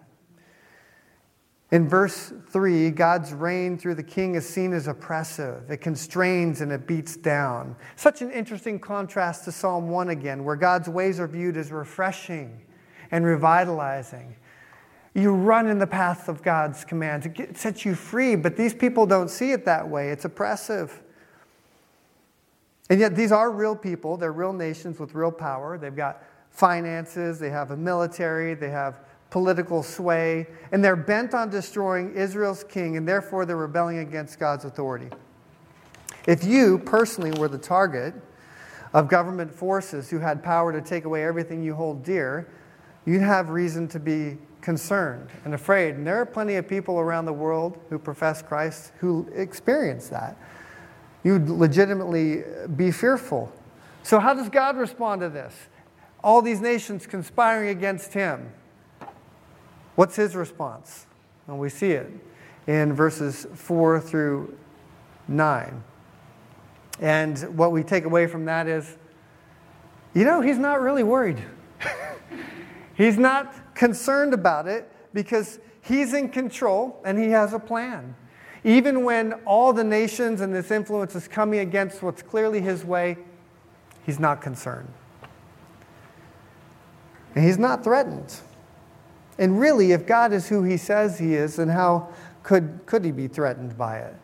In 1.70 1.88
verse 1.88 2.32
3, 2.50 2.90
God's 2.90 3.32
reign 3.32 3.78
through 3.78 3.94
the 3.94 4.02
king 4.02 4.34
is 4.34 4.46
seen 4.46 4.72
as 4.72 4.88
oppressive. 4.88 5.70
It 5.70 5.78
constrains 5.78 6.60
and 6.60 6.72
it 6.72 6.86
beats 6.86 7.16
down. 7.16 7.76
Such 7.94 8.22
an 8.22 8.32
interesting 8.32 8.80
contrast 8.80 9.44
to 9.44 9.52
Psalm 9.52 9.88
1 9.88 10.08
again, 10.08 10.44
where 10.44 10.56
God's 10.56 10.88
ways 10.88 11.20
are 11.20 11.28
viewed 11.28 11.56
as 11.56 11.70
refreshing 11.70 12.60
and 13.12 13.24
revitalizing. 13.24 14.34
You 15.14 15.32
run 15.32 15.66
in 15.66 15.78
the 15.78 15.86
path 15.86 16.28
of 16.28 16.42
God's 16.42 16.84
commands. 16.84 17.26
It 17.26 17.56
sets 17.56 17.84
you 17.84 17.94
free, 17.94 18.36
but 18.36 18.56
these 18.56 18.72
people 18.72 19.06
don't 19.06 19.28
see 19.28 19.50
it 19.52 19.64
that 19.64 19.88
way. 19.88 20.10
It's 20.10 20.24
oppressive. 20.24 21.00
And 22.88 23.00
yet, 23.00 23.16
these 23.16 23.32
are 23.32 23.50
real 23.50 23.76
people. 23.76 24.16
They're 24.16 24.32
real 24.32 24.52
nations 24.52 24.98
with 24.98 25.14
real 25.14 25.32
power. 25.32 25.78
They've 25.78 25.94
got 25.94 26.22
finances, 26.50 27.38
they 27.38 27.50
have 27.50 27.70
a 27.70 27.76
military, 27.76 28.54
they 28.54 28.70
have 28.70 29.00
political 29.30 29.82
sway, 29.82 30.46
and 30.72 30.84
they're 30.84 30.96
bent 30.96 31.34
on 31.34 31.48
destroying 31.48 32.14
Israel's 32.14 32.64
king, 32.64 32.96
and 32.96 33.06
therefore 33.06 33.46
they're 33.46 33.56
rebelling 33.56 33.98
against 33.98 34.38
God's 34.40 34.64
authority. 34.64 35.08
If 36.26 36.44
you 36.44 36.78
personally 36.78 37.30
were 37.38 37.48
the 37.48 37.58
target 37.58 38.14
of 38.92 39.08
government 39.08 39.54
forces 39.54 40.10
who 40.10 40.18
had 40.18 40.42
power 40.42 40.72
to 40.72 40.80
take 40.80 41.04
away 41.04 41.24
everything 41.24 41.62
you 41.62 41.74
hold 41.74 42.02
dear, 42.02 42.48
you'd 43.06 43.22
have 43.22 43.50
reason 43.50 43.86
to 43.88 44.00
be 44.00 44.36
concerned 44.60 45.28
and 45.44 45.54
afraid. 45.54 45.94
And 45.94 46.06
there 46.06 46.20
are 46.20 46.26
plenty 46.26 46.56
of 46.56 46.68
people 46.68 46.98
around 46.98 47.24
the 47.24 47.32
world 47.32 47.78
who 47.88 47.98
profess 47.98 48.42
Christ 48.42 48.92
who 48.98 49.28
experience 49.34 50.08
that. 50.08 50.36
You'd 51.22 51.48
legitimately 51.48 52.44
be 52.76 52.90
fearful. 52.90 53.52
So, 54.02 54.18
how 54.18 54.34
does 54.34 54.48
God 54.48 54.76
respond 54.76 55.20
to 55.20 55.28
this? 55.28 55.54
All 56.22 56.42
these 56.42 56.60
nations 56.60 57.06
conspiring 57.06 57.68
against 57.68 58.12
him. 58.12 58.52
What's 59.96 60.16
his 60.16 60.34
response? 60.34 61.06
And 61.46 61.58
we 61.58 61.68
see 61.68 61.92
it 61.92 62.10
in 62.66 62.92
verses 62.92 63.46
4 63.54 64.00
through 64.00 64.56
9. 65.28 65.82
And 67.00 67.38
what 67.56 67.72
we 67.72 67.82
take 67.82 68.04
away 68.04 68.26
from 68.26 68.44
that 68.44 68.66
is, 68.66 68.96
you 70.14 70.24
know, 70.24 70.40
he's 70.40 70.58
not 70.58 70.80
really 70.80 71.02
worried. 71.02 71.42
he's 73.00 73.18
not 73.18 73.74
concerned 73.74 74.34
about 74.34 74.66
it 74.66 74.90
because 75.12 75.58
he's 75.80 76.14
in 76.14 76.28
control 76.28 77.00
and 77.04 77.18
he 77.18 77.30
has 77.30 77.52
a 77.52 77.58
plan. 77.58 78.14
Even 78.62 79.04
when 79.04 79.32
all 79.44 79.72
the 79.72 79.84
nations 79.84 80.40
and 80.40 80.54
this 80.54 80.70
influence 80.70 81.14
is 81.14 81.26
coming 81.26 81.60
against 81.60 82.02
what's 82.02 82.22
clearly 82.22 82.60
his 82.60 82.84
way, 82.84 83.16
he's 84.04 84.18
not 84.18 84.42
concerned. 84.42 84.92
And 87.34 87.44
he's 87.44 87.58
not 87.58 87.82
threatened. 87.82 88.34
And 89.38 89.58
really, 89.58 89.92
if 89.92 90.06
God 90.06 90.32
is 90.32 90.48
who 90.48 90.62
he 90.62 90.76
says 90.76 91.18
he 91.18 91.34
is, 91.34 91.56
then 91.56 91.68
how 91.68 92.10
could, 92.42 92.80
could 92.84 93.04
he 93.04 93.12
be 93.12 93.28
threatened 93.28 93.78
by 93.78 93.98
it? 93.98 94.14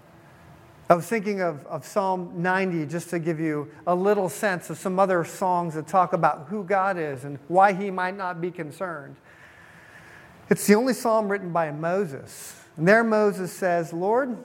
I 0.88 0.94
was 0.94 1.06
thinking 1.06 1.40
of, 1.40 1.66
of 1.66 1.84
Psalm 1.84 2.30
90 2.36 2.86
just 2.86 3.10
to 3.10 3.18
give 3.18 3.40
you 3.40 3.68
a 3.88 3.94
little 3.94 4.28
sense 4.28 4.70
of 4.70 4.78
some 4.78 5.00
other 5.00 5.24
songs 5.24 5.74
that 5.74 5.88
talk 5.88 6.12
about 6.12 6.46
who 6.48 6.62
God 6.62 6.96
is 6.96 7.24
and 7.24 7.40
why 7.48 7.72
he 7.72 7.90
might 7.90 8.16
not 8.16 8.40
be 8.40 8.52
concerned. 8.52 9.16
It's 10.48 10.64
the 10.66 10.76
only 10.76 10.92
psalm 10.92 11.28
written 11.28 11.52
by 11.52 11.72
Moses. 11.72 12.54
And 12.76 12.86
there 12.86 13.02
Moses 13.02 13.52
says, 13.52 13.92
Lord, 13.92 14.36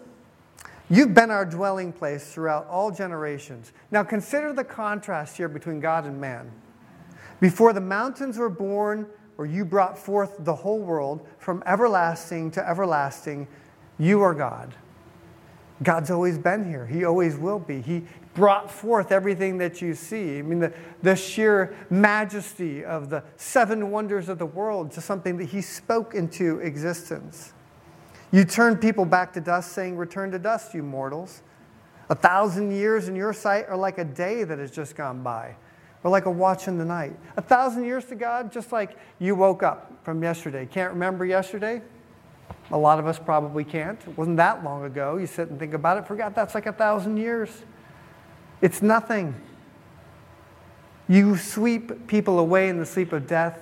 you've 0.89 1.13
been 1.13 1.29
our 1.29 1.45
dwelling 1.45 1.93
place 1.93 2.33
throughout 2.33 2.65
all 2.67 2.89
generations. 2.89 3.71
Now 3.91 4.03
consider 4.03 4.51
the 4.51 4.63
contrast 4.63 5.37
here 5.37 5.49
between 5.49 5.79
God 5.79 6.05
and 6.05 6.19
man. 6.19 6.51
Before 7.39 7.71
the 7.71 7.81
mountains 7.81 8.39
were 8.39 8.49
born, 8.49 9.05
or 9.37 9.45
you 9.45 9.63
brought 9.63 9.97
forth 9.97 10.37
the 10.39 10.55
whole 10.55 10.79
world 10.79 11.27
from 11.37 11.61
everlasting 11.67 12.49
to 12.51 12.67
everlasting, 12.67 13.47
you 13.99 14.21
are 14.21 14.33
God. 14.33 14.73
God's 15.83 16.11
always 16.11 16.37
been 16.37 16.67
here. 16.67 16.85
He 16.85 17.05
always 17.05 17.35
will 17.35 17.59
be. 17.59 17.81
He 17.81 18.03
brought 18.33 18.71
forth 18.71 19.11
everything 19.11 19.57
that 19.57 19.81
you 19.81 19.93
see. 19.93 20.39
I 20.39 20.41
mean, 20.41 20.59
the, 20.59 20.73
the 21.01 21.15
sheer 21.15 21.75
majesty 21.89 22.85
of 22.85 23.09
the 23.09 23.23
seven 23.35 23.91
wonders 23.91 24.29
of 24.29 24.37
the 24.37 24.45
world 24.45 24.91
to 24.91 25.01
something 25.01 25.37
that 25.37 25.45
He 25.45 25.61
spoke 25.61 26.13
into 26.13 26.59
existence. 26.59 27.53
You 28.31 28.45
turn 28.45 28.77
people 28.77 29.05
back 29.05 29.33
to 29.33 29.41
dust, 29.41 29.73
saying, 29.73 29.97
Return 29.97 30.31
to 30.31 30.39
dust, 30.39 30.73
you 30.73 30.83
mortals. 30.83 31.41
A 32.09 32.15
thousand 32.15 32.71
years 32.71 33.07
in 33.07 33.15
your 33.15 33.33
sight 33.33 33.65
are 33.67 33.77
like 33.77 33.97
a 33.97 34.05
day 34.05 34.43
that 34.43 34.59
has 34.59 34.71
just 34.71 34.95
gone 34.95 35.23
by 35.23 35.55
or 36.03 36.11
like 36.11 36.25
a 36.25 36.31
watch 36.31 36.67
in 36.67 36.77
the 36.77 36.85
night. 36.85 37.15
A 37.37 37.41
thousand 37.41 37.85
years 37.85 38.05
to 38.05 38.15
God, 38.15 38.51
just 38.51 38.71
like 38.71 38.97
you 39.19 39.35
woke 39.35 39.63
up 39.63 39.93
from 40.03 40.21
yesterday. 40.23 40.65
Can't 40.65 40.93
remember 40.93 41.25
yesterday? 41.25 41.81
A 42.71 42.77
lot 42.77 42.99
of 42.99 43.07
us 43.07 43.19
probably 43.19 43.63
can't. 43.63 43.99
It 44.01 44.17
wasn't 44.17 44.37
that 44.37 44.63
long 44.63 44.85
ago. 44.85 45.17
You 45.17 45.27
sit 45.27 45.49
and 45.49 45.59
think 45.59 45.73
about 45.73 45.97
it, 45.97 46.07
forgot 46.07 46.35
that's 46.35 46.55
like 46.55 46.65
a 46.65 46.73
thousand 46.73 47.17
years. 47.17 47.49
It's 48.61 48.81
nothing. 48.81 49.35
You 51.07 51.35
sweep 51.35 52.07
people 52.07 52.39
away 52.39 52.69
in 52.69 52.77
the 52.77 52.85
sleep 52.85 53.11
of 53.11 53.27
death. 53.27 53.59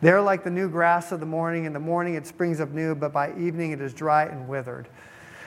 They're 0.00 0.20
like 0.20 0.44
the 0.44 0.50
new 0.50 0.68
grass 0.68 1.10
of 1.10 1.20
the 1.20 1.26
morning. 1.26 1.64
In 1.64 1.72
the 1.72 1.80
morning 1.80 2.14
it 2.14 2.26
springs 2.26 2.60
up 2.60 2.70
new, 2.70 2.94
but 2.94 3.12
by 3.12 3.30
evening 3.36 3.72
it 3.72 3.80
is 3.80 3.92
dry 3.94 4.24
and 4.24 4.46
withered. 4.46 4.88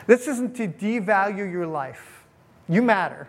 This 0.07 0.27
isn't 0.27 0.55
to 0.57 0.67
devalue 0.67 1.50
your 1.50 1.67
life. 1.67 2.25
You 2.67 2.81
matter. 2.81 3.27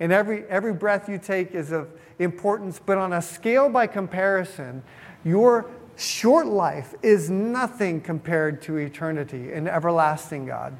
And 0.00 0.12
every, 0.12 0.44
every 0.44 0.72
breath 0.72 1.08
you 1.08 1.18
take 1.18 1.52
is 1.52 1.70
of 1.70 1.88
importance, 2.18 2.80
but 2.84 2.98
on 2.98 3.12
a 3.12 3.22
scale 3.22 3.68
by 3.68 3.86
comparison, 3.86 4.82
your 5.24 5.70
short 5.96 6.46
life 6.46 6.94
is 7.02 7.30
nothing 7.30 8.00
compared 8.00 8.62
to 8.62 8.76
eternity 8.76 9.52
and 9.52 9.68
everlasting 9.68 10.46
God 10.46 10.76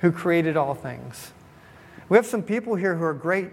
who 0.00 0.12
created 0.12 0.56
all 0.56 0.74
things. 0.74 1.32
We 2.08 2.16
have 2.16 2.26
some 2.26 2.42
people 2.42 2.74
here 2.74 2.96
who 2.96 3.04
are 3.04 3.14
great 3.14 3.52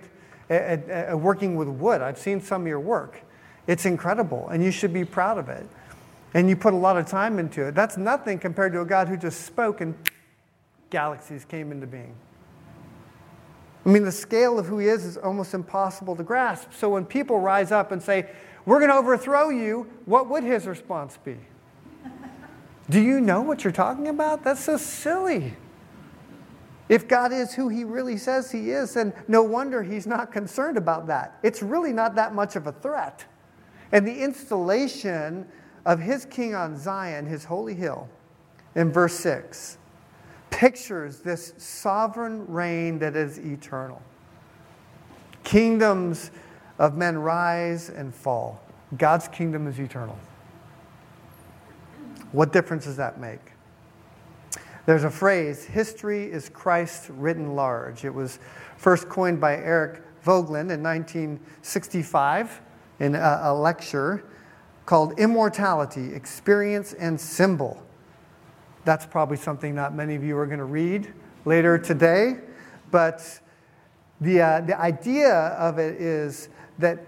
at, 0.49 0.61
at, 0.61 0.89
at, 0.89 1.19
working 1.19 1.55
with 1.55 1.67
wood. 1.67 2.01
I've 2.01 2.17
seen 2.17 2.41
some 2.41 2.61
of 2.61 2.67
your 2.67 2.79
work. 2.79 3.21
It's 3.67 3.85
incredible, 3.85 4.47
and 4.49 4.63
you 4.63 4.71
should 4.71 4.93
be 4.93 5.03
proud 5.03 5.37
of 5.37 5.49
it. 5.49 5.67
And 6.33 6.49
you 6.49 6.55
put 6.55 6.73
a 6.73 6.77
lot 6.77 6.97
of 6.97 7.05
time 7.07 7.39
into 7.39 7.67
it. 7.67 7.75
That's 7.75 7.97
nothing 7.97 8.39
compared 8.39 8.73
to 8.73 8.81
a 8.81 8.85
God 8.85 9.07
who 9.07 9.17
just 9.17 9.41
spoke 9.45 9.81
and 9.81 9.95
galaxies 10.89 11.45
came 11.45 11.71
into 11.71 11.87
being. 11.87 12.15
I 13.85 13.89
mean, 13.89 14.03
the 14.03 14.11
scale 14.11 14.57
of 14.57 14.65
who 14.65 14.79
he 14.79 14.87
is 14.87 15.05
is 15.05 15.17
almost 15.17 15.53
impossible 15.53 16.15
to 16.15 16.23
grasp. 16.23 16.73
So 16.73 16.89
when 16.89 17.05
people 17.05 17.39
rise 17.39 17.71
up 17.71 17.91
and 17.91 18.01
say, 18.01 18.29
We're 18.65 18.79
going 18.79 18.89
to 18.89 18.97
overthrow 18.97 19.49
you, 19.49 19.87
what 20.05 20.29
would 20.29 20.43
his 20.43 20.65
response 20.65 21.17
be? 21.23 21.37
Do 22.89 22.99
you 22.99 23.19
know 23.19 23.41
what 23.41 23.63
you're 23.63 23.73
talking 23.73 24.07
about? 24.07 24.43
That's 24.43 24.63
so 24.63 24.77
silly. 24.77 25.53
If 26.87 27.07
God 27.07 27.31
is 27.33 27.53
who 27.53 27.67
he 27.69 27.83
really 27.83 28.17
says 28.17 28.51
he 28.51 28.69
is, 28.69 28.93
then 28.93 29.13
no 29.27 29.41
wonder 29.41 29.81
he's 29.81 30.05
not 30.05 30.31
concerned 30.31 30.77
about 30.77 31.07
that. 31.07 31.39
It's 31.41 31.63
really 31.63 31.93
not 31.93 32.13
that 32.15 32.35
much 32.35 32.55
of 32.55 32.67
a 32.67 32.71
threat. 32.71 33.25
And 33.91 34.07
the 34.07 34.23
installation 34.23 35.47
of 35.85 35.99
his 35.99 36.25
king 36.25 36.53
on 36.53 36.77
Zion, 36.77 37.25
his 37.25 37.43
holy 37.43 37.73
hill, 37.73 38.07
in 38.75 38.91
verse 38.91 39.15
6 39.15 39.79
pictures 40.51 41.19
this 41.19 41.53
sovereign 41.57 42.45
reign 42.47 42.97
that 42.99 43.15
is 43.15 43.39
eternal. 43.39 44.01
Kingdoms 45.43 46.31
of 46.77 46.97
men 46.97 47.17
rise 47.17 47.89
and 47.89 48.13
fall. 48.13 48.61
God's 48.97 49.27
kingdom 49.27 49.67
is 49.67 49.79
eternal. 49.79 50.17
What 52.31 52.51
difference 52.51 52.85
does 52.85 52.97
that 52.97 53.19
make? 53.19 53.39
There's 54.85 55.03
a 55.03 55.09
phrase, 55.09 55.63
history 55.63 56.31
is 56.31 56.49
Christ 56.49 57.09
written 57.09 57.55
large. 57.55 58.05
It 58.05 58.13
was 58.13 58.39
first 58.77 59.09
coined 59.09 59.41
by 59.41 59.55
Eric 59.55 60.03
Voegelin 60.23 60.71
in 60.71 60.83
1965 60.83 62.61
in 62.99 63.15
a, 63.15 63.39
a 63.43 63.53
lecture 63.53 64.25
called 64.85 65.19
Immortality 65.19 66.13
Experience 66.13 66.93
and 66.93 67.19
Symbol. 67.19 67.81
That's 68.83 69.05
probably 69.05 69.37
something 69.37 69.73
not 69.73 69.95
many 69.95 70.13
of 70.13 70.23
you 70.23 70.37
are 70.37 70.45
going 70.45 70.59
to 70.59 70.65
read 70.65 71.11
later 71.45 71.77
today. 71.79 72.37
But 72.91 73.39
the, 74.21 74.41
uh, 74.41 74.61
the 74.61 74.79
idea 74.79 75.29
of 75.33 75.79
it 75.79 75.99
is 75.99 76.49
that 76.79 76.99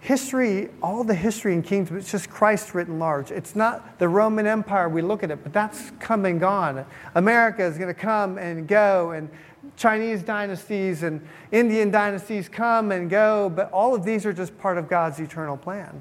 history, 0.00 0.70
all 0.82 1.02
the 1.04 1.14
history 1.14 1.52
in 1.52 1.62
kingdoms, 1.62 2.02
it's 2.02 2.12
just 2.12 2.30
Christ 2.30 2.74
written 2.74 2.98
large. 2.98 3.30
It's 3.30 3.56
not 3.56 3.98
the 3.98 4.08
Roman 4.08 4.46
Empire, 4.46 4.88
we 4.88 5.02
look 5.02 5.22
at 5.22 5.30
it, 5.30 5.42
but 5.42 5.52
that's 5.52 5.90
come 5.98 6.24
and 6.24 6.38
gone. 6.38 6.84
America 7.14 7.64
is 7.64 7.76
going 7.76 7.92
to 7.92 8.00
come 8.00 8.38
and 8.38 8.68
go, 8.68 9.10
and 9.10 9.28
Chinese 9.76 10.22
dynasties 10.22 11.02
and 11.02 11.26
Indian 11.52 11.90
dynasties 11.90 12.48
come 12.48 12.92
and 12.92 13.10
go, 13.10 13.48
but 13.48 13.70
all 13.72 13.94
of 13.94 14.04
these 14.04 14.24
are 14.24 14.32
just 14.32 14.56
part 14.58 14.78
of 14.78 14.88
God's 14.88 15.18
eternal 15.18 15.56
plan. 15.56 16.00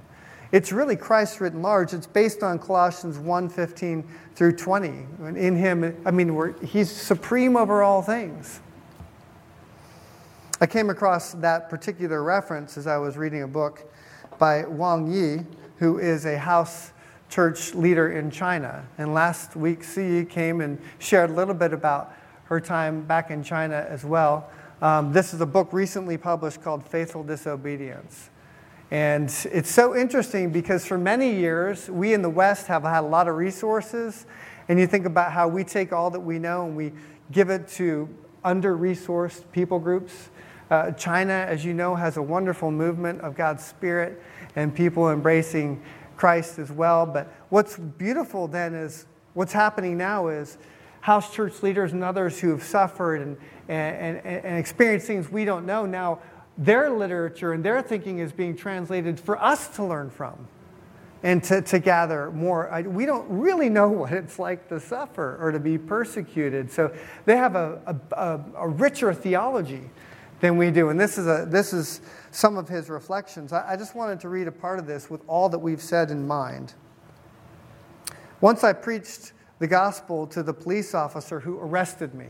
It's 0.52 0.72
really 0.72 0.96
Christ 0.96 1.42
written 1.42 1.62
large. 1.62 1.94
It's 1.94 2.08
based 2.08 2.42
on 2.42 2.60
Colossians 2.60 3.18
1 3.18 3.50
15 3.50 4.08
through 4.36 4.56
20. 4.56 4.88
In 5.36 5.56
Him, 5.56 6.02
I 6.06 6.12
mean, 6.12 6.56
He's 6.64 6.90
supreme 6.90 7.58
over 7.58 7.84
all 7.84 8.02
things. 8.02 8.62
I 10.60 10.66
came 10.66 10.90
across 10.90 11.34
that 11.34 11.70
particular 11.70 12.24
reference 12.24 12.80
as 12.80 12.88
I 12.88 12.98
was 12.98 13.16
reading 13.16 13.44
a 13.44 13.48
book 13.48 13.86
by 14.40 14.66
Wang 14.66 15.06
Yi, 15.06 15.46
who 15.78 16.00
is 16.00 16.26
a 16.26 16.36
house 16.36 16.94
church 17.30 17.76
leader 17.76 18.10
in 18.10 18.32
China. 18.32 18.84
And 18.98 19.14
last 19.14 19.56
week, 19.56 19.84
CE 19.84 20.26
came 20.28 20.62
and 20.62 20.80
shared 20.98 21.30
a 21.30 21.34
little 21.34 21.54
bit 21.54 21.74
about 21.74 22.12
her 22.46 22.60
time 22.60 23.04
back 23.04 23.30
in 23.30 23.44
China 23.44 23.86
as 23.88 24.04
well. 24.04 24.50
Um, 24.82 25.14
this 25.14 25.32
is 25.32 25.42
a 25.42 25.46
book 25.46 25.72
recently 25.74 26.18
published 26.18 26.64
called 26.64 26.84
Faithful 26.84 27.24
Disobedience. 27.24 28.32
And 28.90 29.26
it's 29.52 29.70
so 29.70 29.96
interesting 29.96 30.50
because 30.52 30.88
for 30.88 30.98
many 30.98 31.36
years, 31.36 31.88
we 31.88 32.16
in 32.16 32.24
the 32.24 32.32
West 32.32 32.66
have 32.66 32.82
had 32.82 33.02
a 33.02 33.08
lot 33.08 33.28
of 33.28 33.36
resources. 33.36 34.26
And 34.70 34.80
you 34.80 34.88
think 34.88 35.06
about 35.06 35.34
how 35.34 35.48
we 35.48 35.64
take 35.64 35.94
all 35.94 36.10
that 36.10 36.20
we 36.20 36.40
know 36.40 36.66
and 36.66 36.76
we 36.76 36.94
give 37.32 37.52
it 37.52 37.68
to 37.68 38.10
under 38.44 38.76
resourced 38.76 39.44
people 39.52 39.78
groups. 39.78 40.30
Uh, 40.70 40.92
China, 40.92 41.34
as 41.34 41.64
you 41.64 41.74
know, 41.74 41.96
has 41.96 42.18
a 42.18 42.22
wonderful 42.22 42.72
movement 42.72 43.22
of 43.22 43.36
God's 43.36 43.66
Spirit 43.66 44.22
and 44.56 44.76
people 44.76 45.10
embracing 45.12 45.82
Christ 46.18 46.60
as 46.60 46.72
well. 46.72 47.06
But 47.06 47.32
what's 47.50 47.78
beautiful 47.78 48.48
then 48.48 48.74
is 48.74 49.06
what's 49.34 49.54
happening 49.54 49.98
now 49.98 50.28
is 50.28 50.58
house 51.02 51.34
church 51.34 51.64
leaders 51.64 51.94
and 51.94 52.04
others 52.04 52.40
who 52.40 52.50
have 52.50 52.64
suffered 52.64 53.22
and, 53.22 53.38
and, 53.70 54.18
and, 54.18 54.46
and 54.46 54.58
experienced 54.58 55.08
things 55.08 55.30
we 55.30 55.46
don't 55.46 55.66
know 55.66 55.86
now 55.86 56.20
their 56.58 56.90
literature 56.90 57.54
and 57.54 57.64
their 57.64 57.82
thinking 57.82 58.20
is 58.20 58.32
being 58.32 58.56
translated 58.56 59.20
for 59.20 59.42
us 59.42 59.68
to 59.76 59.84
learn 59.84 60.10
from 60.10 60.48
and 61.24 61.44
to, 61.44 61.62
to 61.62 61.80
gather 61.80 62.32
more. 62.32 62.70
I, 62.72 62.82
we 62.82 63.06
don't 63.06 63.28
really 63.30 63.70
know 63.70 63.90
what 64.02 64.12
it's 64.12 64.40
like 64.40 64.68
to 64.70 64.80
suffer 64.80 65.38
or 65.40 65.52
to 65.52 65.60
be 65.60 65.78
persecuted. 65.78 66.72
So 66.72 66.94
they 67.26 67.38
have 67.38 67.56
a, 67.56 67.96
a, 68.12 68.40
a 68.58 68.68
richer 68.68 69.14
theology 69.14 69.90
than 70.40 70.58
we 70.58 70.72
do. 70.72 70.90
And 70.90 71.00
this 71.00 71.18
is, 71.18 71.28
a, 71.28 71.46
this 71.48 71.74
is 71.74 72.02
some 72.32 72.58
of 72.58 72.68
his 72.68 72.90
reflections. 72.90 73.54
I, 73.54 73.74
I 73.74 73.76
just 73.76 73.96
wanted 73.96 74.20
to 74.22 74.30
read 74.30 74.48
a 74.48 74.52
part 74.52 74.80
of 74.80 74.86
this 74.86 75.10
with 75.10 75.22
all 75.28 75.50
that 75.50 75.60
we've 75.60 75.82
said 75.82 76.12
in 76.12 76.28
mind. 76.28 76.74
Once 78.40 78.64
I 78.64 78.74
preached 78.74 79.34
the 79.60 79.68
gospel 79.68 80.28
to 80.28 80.44
the 80.44 80.54
police 80.54 80.94
officer 80.94 81.40
who 81.40 81.58
arrested 81.60 82.14
me. 82.14 82.28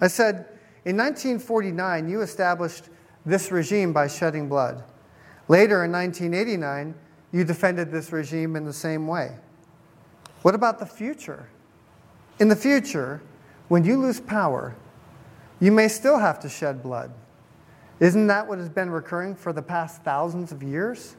I 0.00 0.08
said, 0.08 0.46
In 0.84 0.96
1949, 0.96 2.08
you 2.08 2.22
established 2.22 2.88
this 3.26 3.52
regime 3.52 3.92
by 3.92 4.08
shedding 4.08 4.48
blood. 4.48 4.82
Later 5.48 5.84
in 5.84 5.92
1989, 5.92 6.94
you 7.32 7.44
defended 7.44 7.90
this 7.90 8.12
regime 8.12 8.56
in 8.56 8.64
the 8.64 8.72
same 8.72 9.06
way. 9.06 9.36
What 10.42 10.54
about 10.54 10.78
the 10.78 10.86
future? 10.86 11.48
In 12.38 12.48
the 12.48 12.56
future, 12.56 13.20
when 13.68 13.84
you 13.84 13.98
lose 13.98 14.20
power, 14.20 14.74
you 15.60 15.72
may 15.72 15.88
still 15.88 16.18
have 16.18 16.38
to 16.40 16.48
shed 16.48 16.82
blood. 16.82 17.12
Isn't 18.00 18.28
that 18.28 18.46
what 18.46 18.58
has 18.58 18.68
been 18.68 18.90
recurring 18.90 19.34
for 19.34 19.52
the 19.52 19.62
past 19.62 20.02
thousands 20.02 20.52
of 20.52 20.62
years? 20.62 21.16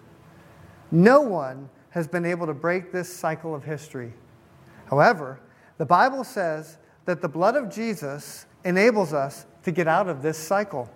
No 0.92 1.22
one 1.22 1.70
has 1.90 2.08
been 2.08 2.26
able 2.26 2.48
to 2.48 2.54
break 2.54 2.92
this 2.92 3.14
cycle 3.14 3.54
of 3.54 3.64
history. 3.64 4.14
However, 4.90 5.40
the 5.78 5.86
Bible 5.86 6.24
says 6.24 6.78
that 7.06 7.22
the 7.22 7.28
blood 7.28 7.56
of 7.56 7.70
Jesus 7.70 8.46
enables 8.64 9.14
us 9.14 9.46
to 9.64 9.72
get 9.72 9.88
out 9.88 10.08
of 10.08 10.22
this 10.22 10.38
cycle. 10.38 10.90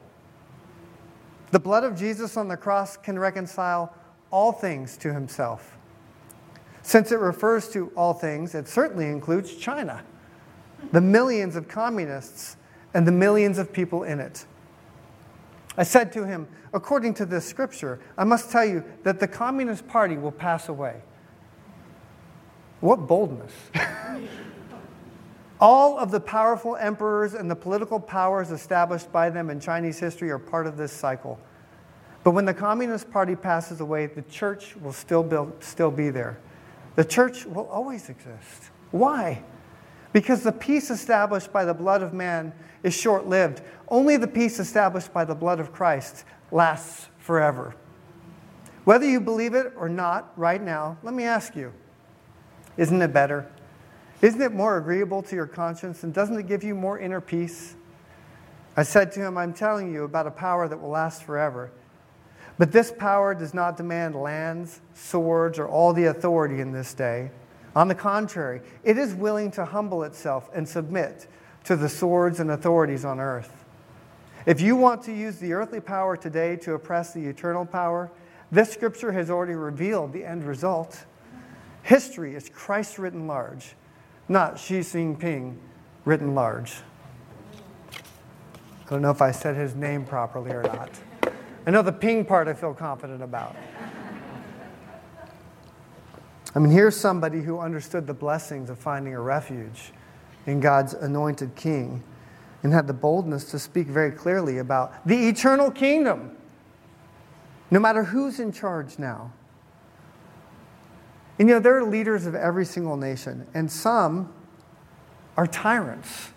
The 1.52 1.60
blood 1.60 1.84
of 1.84 1.98
Jesus 1.98 2.38
on 2.38 2.48
the 2.48 2.58
cross 2.58 2.98
can 2.98 3.20
reconcile 3.20 3.94
all 4.32 4.52
things 4.52 4.98
to 4.98 5.14
himself. 5.14 5.78
Since 6.82 7.12
it 7.12 7.20
refers 7.20 7.70
to 7.70 7.92
all 7.96 8.14
things, 8.14 8.56
it 8.56 8.68
certainly 8.68 9.08
includes 9.08 9.56
China, 9.56 10.04
the 10.92 11.02
millions 11.02 11.56
of 11.56 11.68
communists, 11.68 12.58
and 12.94 13.08
the 13.08 13.12
millions 13.12 13.58
of 13.58 13.74
people 13.74 14.04
in 14.04 14.20
it. 14.20 14.46
I 15.78 15.84
said 15.84 16.14
to 16.14 16.26
him, 16.26 16.48
According 16.74 17.14
to 17.16 17.26
this 17.26 17.46
scripture, 17.46 18.00
I 18.18 18.24
must 18.24 18.50
tell 18.50 18.66
you 18.66 18.84
that 19.04 19.20
the 19.20 19.28
Communist 19.28 19.88
Party 19.88 20.18
will 20.18 20.32
pass 20.32 20.70
away. 20.70 21.02
What 22.80 23.08
boldness! 23.08 23.54
All 25.62 25.98
of 25.98 26.10
the 26.10 26.20
powerful 26.20 26.76
emperors 26.76 27.36
and 27.36 27.50
the 27.50 27.56
political 27.56 28.00
powers 28.00 28.52
established 28.52 29.12
by 29.12 29.30
them 29.30 29.52
in 29.52 29.60
Chinese 29.60 30.00
history 30.00 30.32
are 30.32 30.40
part 30.40 30.66
of 30.66 30.76
this 30.78 30.92
cycle. 30.92 31.40
But 32.24 32.32
when 32.32 32.46
the 32.46 32.54
Communist 32.54 33.12
Party 33.12 33.36
passes 33.36 33.80
away, 33.80 34.08
the 34.08 34.24
church 34.24 34.76
will 34.78 34.94
still, 34.94 35.24
build, 35.24 35.64
still 35.64 35.92
be 35.92 36.10
there. 36.10 36.40
The 36.96 37.06
church 37.06 37.46
will 37.46 37.68
always 37.68 38.10
exist. 38.10 38.72
Why? 38.92 39.44
Because 40.14 40.44
the 40.44 40.52
peace 40.52 40.90
established 40.90 41.52
by 41.52 41.66
the 41.66 41.74
blood 41.74 42.02
of 42.04 42.14
man 42.14 42.54
is 42.84 42.94
short 42.94 43.28
lived. 43.28 43.62
Only 43.88 44.16
the 44.16 44.28
peace 44.28 44.60
established 44.60 45.12
by 45.12 45.26
the 45.26 45.36
blood 45.36 45.60
of 45.60 45.74
Christ 45.74 46.24
lasts 46.52 47.08
forever. 47.18 47.76
Whether 48.86 49.10
you 49.10 49.20
believe 49.20 49.54
it 49.56 49.74
or 49.76 49.90
not 49.90 50.32
right 50.38 50.62
now, 50.62 50.98
let 51.04 51.14
me 51.14 51.24
ask 51.24 51.56
you 51.56 51.74
isn't 52.76 53.02
it 53.02 53.14
better? 53.14 53.52
Isn't 54.22 54.42
it 54.42 54.54
more 54.54 54.78
agreeable 54.78 55.22
to 55.24 55.36
your 55.36 55.46
conscience? 55.46 56.04
And 56.04 56.14
doesn't 56.14 56.38
it 56.38 56.48
give 56.48 56.64
you 56.64 56.74
more 56.74 56.98
inner 56.98 57.22
peace? 57.22 57.76
I 58.76 58.84
said 58.84 59.12
to 59.14 59.20
him, 59.20 59.38
I'm 59.38 59.54
telling 59.54 59.94
you 59.94 60.06
about 60.06 60.26
a 60.26 60.32
power 60.32 60.68
that 60.68 60.82
will 60.82 60.90
last 60.90 61.24
forever. 61.24 61.72
But 62.58 62.72
this 62.72 62.92
power 62.92 63.36
does 63.36 63.54
not 63.54 63.78
demand 63.78 64.16
lands, 64.16 64.82
swords, 64.94 65.60
or 65.60 65.68
all 65.68 65.94
the 65.94 66.06
authority 66.06 66.62
in 66.62 66.72
this 66.72 66.94
day. 66.94 67.32
On 67.76 67.88
the 67.88 67.96
contrary, 67.96 68.62
it 68.84 68.98
is 68.98 69.14
willing 69.14 69.52
to 69.52 69.66
humble 69.66 70.04
itself 70.04 70.50
and 70.54 70.68
submit 70.68 71.28
to 71.64 71.76
the 71.76 71.90
swords 71.90 72.40
and 72.40 72.52
authorities 72.52 73.04
on 73.06 73.20
earth. 73.20 73.64
If 74.46 74.62
you 74.62 74.76
want 74.76 75.04
to 75.04 75.14
use 75.14 75.38
the 75.38 75.54
earthly 75.54 75.80
power 75.80 76.18
today 76.18 76.58
to 76.58 76.74
oppress 76.74 77.14
the 77.14 77.26
eternal 77.26 77.66
power, 77.66 78.12
this 78.52 78.72
scripture 78.72 79.12
has 79.12 79.30
already 79.30 79.54
revealed 79.54 80.14
the 80.14 80.26
end 80.26 80.44
result. 80.44 81.06
History 81.82 82.36
is 82.36 82.50
Christ 82.50 83.00
written 83.00 83.26
large, 83.26 83.76
not 84.28 84.60
Xi 84.60 84.80
Jinping 84.80 85.56
written 86.06 86.36
large. 86.36 86.76
I 88.86 88.90
don't 88.90 89.02
know 89.02 89.12
if 89.12 89.22
I 89.22 89.32
said 89.32 89.56
his 89.56 89.76
name 89.76 90.06
properly 90.06 90.52
or 90.52 90.62
not. 90.62 90.92
I 91.66 91.72
know 91.72 91.82
the 91.82 91.94
ping 91.94 92.26
part 92.26 92.48
I 92.48 92.54
feel 92.54 92.74
confident 92.74 93.24
about. 93.24 93.56
I 96.56 96.60
mean, 96.60 96.72
here's 96.72 96.96
somebody 96.96 97.42
who 97.42 97.60
understood 97.60 98.06
the 98.06 98.14
blessings 98.14 98.70
of 98.70 98.78
finding 98.78 99.14
a 99.16 99.20
refuge 99.20 99.92
in 100.46 100.60
God's 100.60 100.94
anointed 100.94 101.56
king 101.56 102.04
and 102.62 102.72
had 102.72 102.88
the 102.88 102.94
boldness 102.94 103.50
to 103.52 103.60
speak 103.60 103.88
very 103.88 104.12
clearly 104.12 104.60
about 104.60 105.06
the 105.08 105.28
eternal 105.28 105.72
kingdom, 105.72 106.38
no 107.72 107.80
matter 107.80 108.04
who's 108.04 108.40
in 108.40 108.52
charge 108.52 109.00
now. 109.00 109.32
And 111.40 111.50
you 111.50 111.56
know, 111.56 111.60
there 111.60 111.76
are 111.76 111.84
leaders 111.84 112.26
of 112.28 112.36
every 112.36 112.66
single 112.66 112.98
nation, 112.98 113.48
and 113.54 113.72
some 113.72 114.32
are 115.36 115.48
tyrants, 115.48 116.30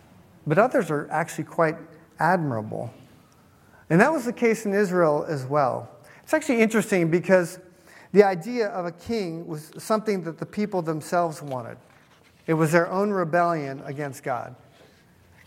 but 0.46 0.56
others 0.56 0.90
are 0.90 1.06
actually 1.10 1.44
quite 1.44 1.76
admirable. 2.18 2.92
And 3.90 4.00
that 4.00 4.12
was 4.12 4.24
the 4.24 4.32
case 4.32 4.64
in 4.64 4.72
Israel 4.72 5.26
as 5.28 5.44
well. 5.44 5.90
It's 6.22 6.32
actually 6.32 6.60
interesting 6.60 7.10
because 7.10 7.60
the 8.16 8.24
idea 8.24 8.68
of 8.68 8.86
a 8.86 8.92
king 8.92 9.46
was 9.46 9.70
something 9.76 10.22
that 10.22 10.38
the 10.38 10.46
people 10.46 10.80
themselves 10.80 11.42
wanted. 11.42 11.76
It 12.46 12.54
was 12.54 12.72
their 12.72 12.90
own 12.90 13.10
rebellion 13.10 13.82
against 13.84 14.22
God. 14.22 14.56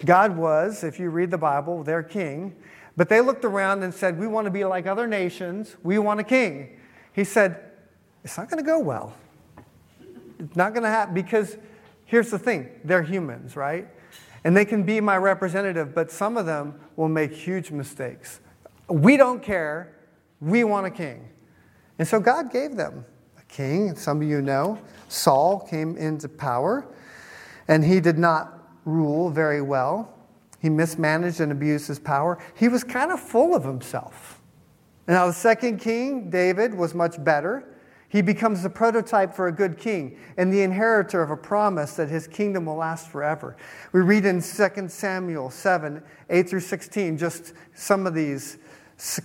God 0.06 0.38
was, 0.38 0.84
if 0.84 1.00
you 1.00 1.10
read 1.10 1.32
the 1.32 1.38
Bible, 1.40 1.82
their 1.82 2.04
king, 2.04 2.56
but 2.96 3.10
they 3.10 3.22
looked 3.22 3.44
around 3.44 3.82
and 3.82 3.92
said, 3.92 4.20
We 4.20 4.28
want 4.28 4.46
to 4.46 4.52
be 4.52 4.66
like 4.66 4.86
other 4.86 5.08
nations. 5.08 5.78
We 5.82 5.98
want 5.98 6.20
a 6.20 6.24
king. 6.24 6.78
He 7.12 7.24
said, 7.24 7.60
It's 8.24 8.38
not 8.38 8.52
going 8.52 8.64
to 8.64 8.68
go 8.68 8.78
well. 8.78 9.16
It's 10.38 10.56
not 10.56 10.74
going 10.74 10.84
to 10.84 10.90
happen 10.90 11.16
because 11.16 11.58
here's 12.06 12.30
the 12.30 12.38
thing 12.38 12.70
they're 12.84 13.02
humans, 13.02 13.56
right? 13.56 13.88
And 14.44 14.56
they 14.56 14.66
can 14.66 14.84
be 14.84 15.02
my 15.02 15.18
representative, 15.18 15.96
but 15.96 16.12
some 16.12 16.38
of 16.38 16.46
them 16.46 16.80
will 16.98 17.10
make 17.10 17.32
huge 17.32 17.72
mistakes. 17.72 18.42
We 18.88 19.18
don't 19.18 19.42
care. 19.42 19.96
We 20.40 20.64
want 20.64 20.86
a 20.86 20.92
king. 20.92 21.30
And 22.00 22.08
so 22.08 22.20
God 22.20 22.52
gave 22.52 22.76
them 22.76 23.06
a 23.38 23.44
king. 23.44 23.96
Some 23.96 24.22
of 24.22 24.28
you 24.28 24.42
know 24.42 24.80
Saul 25.10 25.60
came 25.60 25.98
into 25.98 26.30
power, 26.30 26.88
and 27.68 27.84
he 27.84 28.00
did 28.00 28.18
not 28.18 28.58
rule 28.86 29.30
very 29.30 29.62
well. 29.62 30.16
He 30.62 30.70
mismanaged 30.70 31.42
and 31.42 31.52
abused 31.52 31.88
his 31.88 32.00
power. 32.00 32.40
He 32.56 32.68
was 32.68 32.84
kind 32.84 33.12
of 33.12 33.20
full 33.20 33.54
of 33.54 33.64
himself. 33.64 34.42
Now, 35.08 35.28
the 35.28 35.34
second 35.34 35.80
king, 35.80 36.30
David, 36.30 36.74
was 36.74 36.94
much 36.94 37.22
better. 37.24 37.76
He 38.10 38.22
becomes 38.22 38.64
the 38.64 38.70
prototype 38.70 39.34
for 39.34 39.48
a 39.48 39.52
good 39.52 39.78
king 39.78 40.18
and 40.38 40.52
the 40.52 40.62
inheritor 40.62 41.22
of 41.22 41.30
a 41.30 41.38
promise 41.38 41.96
that 41.96 42.10
his 42.10 42.28
kingdom 42.28 42.66
will 42.66 42.76
last 42.76 43.08
forever. 43.08 43.56
We 43.92 44.02
read 44.02 44.26
in 44.26 44.42
2 44.42 44.88
Samuel 44.88 45.50
7 45.50 46.02
8 46.30 46.50
through 46.50 46.60
16, 46.60 47.18
just 47.18 47.54
some 47.76 48.08
of 48.08 48.14
these 48.16 48.58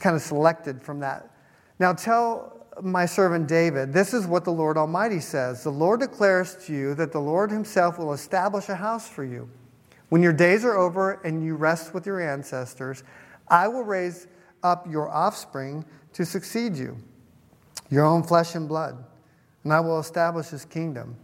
kind 0.01 0.15
of 0.15 0.23
selected 0.23 0.83
from 0.83 1.01
that. 1.01 1.31
Now 1.79 1.95
tell 1.95 2.64
my 2.83 3.07
servant 3.07 3.49
David, 3.49 3.93
this 3.93 4.13
is 4.13 4.27
what 4.27 4.45
the 4.45 4.53
Lord 4.53 4.77
Almighty 4.77 5.21
says 5.21 5.63
The 5.63 5.71
Lord 5.71 6.01
declares 6.01 6.57
to 6.67 6.73
you 6.73 6.95
that 6.95 7.13
the 7.13 7.21
Lord 7.21 7.51
himself 7.51 7.99
will 7.99 8.13
establish 8.13 8.69
a 8.69 8.75
house 8.75 9.09
for 9.09 9.25
you. 9.25 9.49
When 10.09 10.23
your 10.23 10.33
days 10.33 10.65
are 10.65 10.77
over 10.77 11.21
and 11.25 11.45
you 11.45 11.57
rest 11.57 11.95
with 11.95 12.07
your 12.07 12.21
ancestors, 12.21 13.03
I 13.49 13.69
will 13.69 13.85
raise 13.85 14.27
up 14.63 14.91
your 14.91 15.09
offspring 15.11 15.85
to 16.15 16.25
succeed 16.25 16.77
you 16.77 16.97
your 17.91 18.05
own 18.05 18.23
flesh 18.23 18.55
and 18.55 18.67
blood, 18.67 19.05
and 19.63 19.73
I 19.73 19.81
will 19.81 20.01
establish 20.01 20.49
his 20.49 20.65
kingdom. 20.65 21.17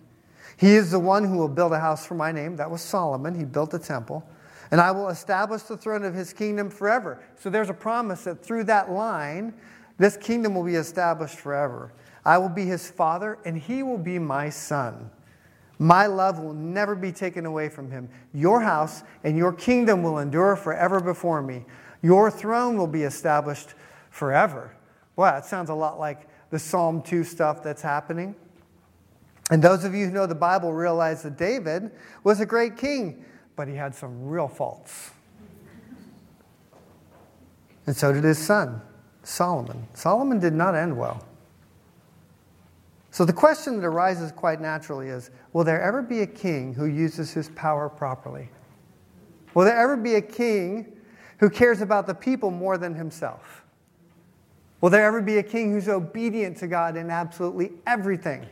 He 0.57 0.75
is 0.75 0.91
the 0.91 0.99
one 0.99 1.25
who 1.25 1.39
will 1.39 1.49
build 1.49 1.73
a 1.73 1.81
house 1.81 2.07
for 2.07 2.15
my 2.15 2.33
name. 2.33 2.57
That 2.57 2.71
was 2.71 2.83
Solomon. 2.83 3.35
He 3.35 3.45
built 3.45 3.73
a 3.73 3.79
temple. 3.79 4.29
And 4.71 4.81
I 4.81 4.91
will 4.91 5.09
establish 5.09 5.63
the 5.63 5.77
throne 5.77 6.05
of 6.05 6.15
his 6.15 6.33
kingdom 6.33 6.69
forever. 6.69 7.23
So 7.39 7.49
there's 7.49 7.71
a 7.71 7.75
promise 7.75 8.25
that 8.25 8.45
through 8.45 8.65
that 8.65 8.91
line, 8.91 9.55
this 10.01 10.17
kingdom 10.17 10.55
will 10.55 10.65
be 10.65 10.77
established 10.77 11.37
forever. 11.39 11.93
I 12.25 12.39
will 12.39 12.49
be 12.49 12.65
his 12.65 12.91
father, 12.91 13.39
and 13.45 13.59
he 13.59 13.83
will 13.83 13.99
be 13.99 14.19
my 14.19 14.49
son. 14.49 15.11
My 15.79 16.07
love 16.07 16.39
will 16.39 16.55
never 16.55 16.95
be 16.95 17.13
taken 17.13 17.45
away 17.45 17.69
from 17.69 17.91
him. 17.91 18.09
Your 18.33 18.63
house 18.63 19.03
and 19.25 19.37
your 19.37 19.53
kingdom 19.53 20.03
will 20.03 20.19
endure 20.19 20.57
forever 20.57 21.01
before 21.01 21.43
me. 21.43 21.67
Your 22.01 22.31
throne 22.31 22.79
will 22.79 22.87
be 22.87 23.03
established 23.03 23.75
forever. 24.09 24.75
Boy, 25.17 25.27
that 25.27 25.45
sounds 25.45 25.69
a 25.69 25.75
lot 25.75 25.99
like 25.99 26.29
the 26.49 26.59
Psalm 26.59 27.03
2 27.03 27.23
stuff 27.23 27.63
that's 27.63 27.83
happening. 27.83 28.35
And 29.51 29.63
those 29.63 29.85
of 29.85 29.95
you 29.95 30.07
who 30.07 30.13
know 30.13 30.25
the 30.25 30.35
Bible 30.35 30.73
realize 30.73 31.23
that 31.25 31.37
David 31.37 31.91
was 32.25 32.41
a 32.41 32.47
great 32.47 32.79
king, 32.79 33.23
but 33.55 33.69
he 33.69 33.75
had 33.75 33.95
some 33.95 34.25
real 34.25 34.49
faults. 34.49 35.11
And 37.87 37.95
so 37.95 38.15
did 38.15 38.25
his 38.25 38.39
son, 38.39 38.81
Solomon. 39.23 39.87
Solomon 39.95 40.39
did 40.39 40.53
not 40.53 40.75
end 40.75 40.97
well. 40.97 41.25
So 43.11 43.25
the 43.25 43.33
question 43.33 43.81
that 43.81 43.87
arises 43.87 44.33
quite 44.33 44.61
naturally 44.61 45.09
is 45.09 45.31
Will 45.53 45.65
there 45.65 45.81
ever 45.81 46.03
be 46.03 46.21
a 46.21 46.27
king 46.27 46.73
who 46.75 46.87
uses 46.87 47.33
his 47.33 47.49
power 47.51 47.89
properly? 47.89 48.49
Will 49.55 49.65
there 49.65 49.77
ever 49.77 49.97
be 49.97 50.15
a 50.15 50.23
king 50.23 50.97
who 51.39 51.51
cares 51.51 51.81
about 51.81 52.07
the 52.07 52.15
people 52.15 52.51
more 52.51 52.79
than 52.79 52.95
himself? 52.95 53.65
Will 54.81 54.91
there 54.91 55.05
ever 55.05 55.21
be 55.21 55.39
a 55.39 55.43
king 55.43 55.73
who's 55.73 55.89
obedient 55.89 56.57
to 56.59 56.69
God 56.69 56.97
in 56.97 57.11
absolutely 57.11 57.73
everything? 57.87 58.47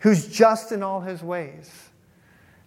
Who's 0.00 0.28
just 0.28 0.72
in 0.72 0.82
all 0.82 1.00
his 1.00 1.22
ways? 1.22 1.90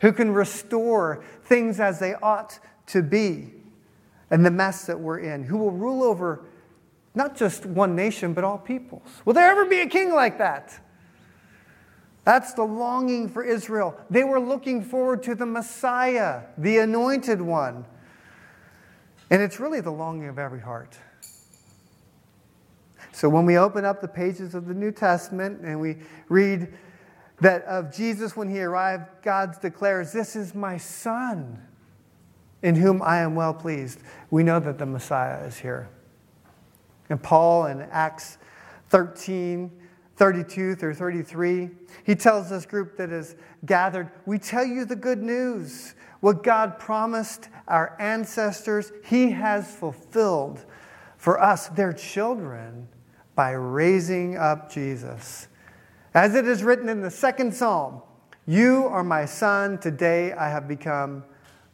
Who 0.02 0.12
can 0.12 0.32
restore 0.32 1.24
things 1.44 1.80
as 1.80 2.00
they 2.00 2.16
ought 2.16 2.60
to 2.88 3.02
be 3.02 3.54
and 4.30 4.46
the 4.46 4.52
mess 4.52 4.86
that 4.86 5.00
we're 5.00 5.20
in? 5.20 5.44
Who 5.44 5.58
will 5.58 5.72
rule 5.72 6.04
over 6.04 6.44
not 7.16 7.36
just 7.36 7.66
one 7.66 7.96
nation, 7.96 8.34
but 8.34 8.44
all 8.44 8.58
peoples? 8.58 9.04
Will 9.26 9.34
there 9.34 9.50
ever 9.50 9.66
be 9.66 9.80
a 9.80 9.88
king 9.88 10.14
like 10.14 10.38
that? 10.38 10.80
That's 12.24 12.54
the 12.54 12.64
longing 12.64 13.30
for 13.30 13.44
Israel. 13.44 14.00
They 14.10 14.24
were 14.24 14.40
looking 14.40 14.84
forward 14.84 15.24
to 15.24 15.36
the 15.36 15.46
Messiah, 15.46 16.44
the 16.58 16.78
anointed 16.80 17.42
one. 17.42 17.86
And 19.32 19.42
it's 19.42 19.60
really 19.60 19.82
the 19.82 19.92
longing 19.92 20.28
of 20.28 20.38
every 20.38 20.60
heart. 20.60 20.98
So 23.12 23.28
when 23.30 23.46
we 23.46 23.58
open 23.58 23.86
up 23.86 24.02
the 24.02 24.08
pages 24.08 24.56
of 24.56 24.68
the 24.68 24.74
New 24.74 24.92
Testament 24.92 25.62
and 25.62 25.80
we 25.80 25.98
read 26.30 26.74
that 27.42 27.64
of 27.64 27.94
Jesus 27.94 28.36
when 28.36 28.50
he 28.50 28.62
arrived, 28.62 29.06
God 29.24 29.60
declares, 29.62 30.12
This 30.12 30.36
is 30.36 30.54
my 30.54 30.78
Son 30.78 31.62
in 32.62 32.76
whom 32.76 33.02
I 33.02 33.18
am 33.20 33.36
well 33.36 33.54
pleased. 33.54 34.02
We 34.30 34.44
know 34.44 34.60
that 34.60 34.78
the 34.78 34.86
Messiah 34.86 35.44
is 35.46 35.58
here. 35.58 35.90
And 37.10 37.22
Paul 37.22 37.66
in 37.68 37.82
Acts 37.82 38.38
13, 38.90 39.72
32 40.16 40.76
through 40.76 40.94
33, 40.94 41.70
he 42.04 42.16
tells 42.16 42.50
this 42.50 42.66
group 42.66 42.98
that 42.98 43.12
is 43.12 43.36
gathered, 43.66 44.12
We 44.26 44.38
tell 44.38 44.66
you 44.66 44.86
the 44.86 44.96
good 44.96 45.22
news. 45.22 45.96
What 46.20 46.44
God 46.44 46.78
promised 46.80 47.50
our 47.68 47.96
ancestors, 48.00 48.92
he 49.06 49.32
has 49.32 49.74
fulfilled 49.74 50.66
for 51.18 51.42
us, 51.42 51.68
their 51.70 51.94
children 51.94 52.88
by 53.36 53.52
raising 53.52 54.38
up 54.38 54.72
Jesus. 54.72 55.48
As 56.14 56.36
it 56.36 56.48
is 56.48 56.64
written 56.64 56.90
in 56.90 57.02
the 57.02 57.12
second 57.12 57.54
psalm, 57.54 58.02
You 58.46 58.86
are 58.86 59.04
my 59.04 59.26
son, 59.26 59.78
today 59.78 60.34
I 60.34 60.50
have 60.50 60.68
become 60.68 61.24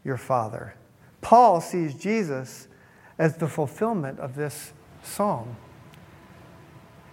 your 0.03 0.17
father. 0.17 0.75
Paul 1.21 1.59
sees 1.61 1.95
Jesus 1.95 2.67
as 3.17 3.37
the 3.37 3.47
fulfillment 3.47 4.19
of 4.19 4.35
this 4.35 4.73
psalm. 5.05 5.55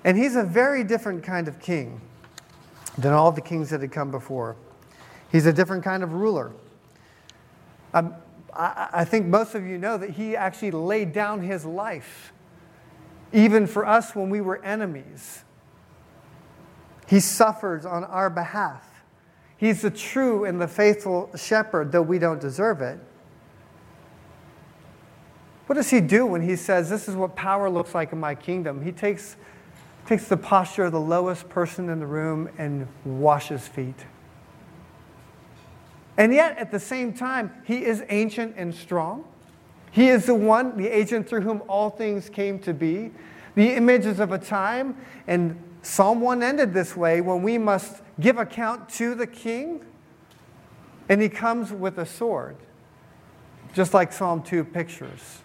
And 0.05 0.17
he's 0.17 0.37
a 0.37 0.43
very 0.43 0.85
different 0.85 1.23
kind 1.23 1.49
of 1.49 1.61
king 1.61 2.01
than 2.99 3.13
all 3.13 3.33
the 3.33 3.41
kings 3.41 3.71
that 3.71 3.81
had 3.81 3.93
come 3.93 4.11
before. 4.11 4.57
He's 5.31 5.47
a 5.47 5.53
different 5.53 5.85
kind 5.85 6.03
of 6.03 6.13
ruler. 6.13 6.53
Um, 7.95 8.15
I, 8.53 8.89
I 8.93 9.05
think 9.05 9.27
most 9.27 9.55
of 9.55 9.67
you 9.67 9.79
know 9.79 9.97
that 9.97 10.11
he 10.11 10.37
actually 10.37 10.73
laid 10.73 11.13
down 11.13 11.41
his 11.41 11.65
life 11.65 12.33
even 13.33 13.67
for 13.67 13.87
us 13.87 14.15
when 14.15 14.29
we 14.29 14.41
were 14.41 14.63
enemies. 14.65 15.43
He 17.07 17.21
suffers 17.21 17.87
on 17.87 18.05
our 18.05 18.31
behalf. 18.31 18.87
He's 19.57 19.83
the 19.83 19.91
true 19.91 20.45
and 20.45 20.61
the 20.61 20.69
faithful 20.69 21.31
shepherd, 21.37 21.93
though 21.93 22.03
we 22.03 22.19
don't 22.19 22.41
deserve 22.41 22.81
it. 22.83 22.99
What 25.66 25.77
does 25.77 25.90
he 25.90 26.01
do 26.01 26.27
when 26.27 26.42
he 26.42 26.57
says, 26.57 26.90
This 26.90 27.09
is 27.09 27.14
what 27.14 27.37
power 27.37 27.70
looks 27.70 27.94
like 27.94 28.12
in 28.12 28.20
my 28.20 28.35
kingdom? 28.35 28.83
He 28.83 28.92
takes, 28.92 29.37
takes 30.07 30.27
the 30.27 30.37
posture 30.37 30.85
of 30.85 30.92
the 30.92 31.01
lowest 31.01 31.48
person 31.48 31.88
in 31.88 32.01
the 32.01 32.07
room 32.07 32.48
and 32.59 32.87
washes 33.05 33.68
feet. 33.68 34.07
And 36.16 36.35
yet, 36.35 36.59
at 36.59 36.70
the 36.70 36.81
same 36.81 37.14
time, 37.14 37.53
he 37.64 37.85
is 37.85 38.05
ancient 38.09 38.55
and 38.57 38.75
strong. 38.75 39.25
He 39.90 40.09
is 40.09 40.27
the 40.27 40.35
one, 40.35 40.77
the 40.77 40.88
agent 40.88 41.29
through 41.29 41.42
whom 41.42 41.62
all 41.68 41.90
things 41.90 42.29
came 42.29 42.59
to 42.61 42.75
be. 42.75 43.12
The 43.55 43.75
images 43.75 44.20
of 44.20 44.33
a 44.33 44.38
time, 44.38 44.96
and 45.27 45.62
Psalm 45.83 46.20
1 46.20 46.42
ended 46.42 46.72
this 46.72 46.96
way 46.96 47.20
when 47.20 47.42
we 47.42 47.59
must 47.59 48.03
give 48.18 48.38
account 48.38 48.88
to 48.90 49.14
the 49.14 49.27
king, 49.27 49.85
and 51.09 51.20
he 51.20 51.29
comes 51.29 51.72
with 51.72 51.98
a 51.98 52.07
sword, 52.07 52.57
just 53.75 53.92
like 53.92 54.12
Psalm 54.12 54.42
2 54.42 54.64
pictures, 54.64 55.40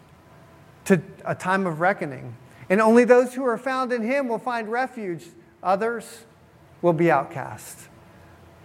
to 0.87 1.01
a 1.25 1.35
time 1.35 1.67
of 1.67 1.81
reckoning. 1.81 2.35
And 2.69 2.81
only 2.81 3.03
those 3.03 3.33
who 3.33 3.45
are 3.45 3.57
found 3.57 3.91
in 3.91 4.01
him 4.01 4.29
will 4.29 4.39
find 4.39 4.69
refuge, 4.69 5.25
others 5.61 6.25
will 6.81 6.93
be 6.93 7.11
outcast. 7.11 7.89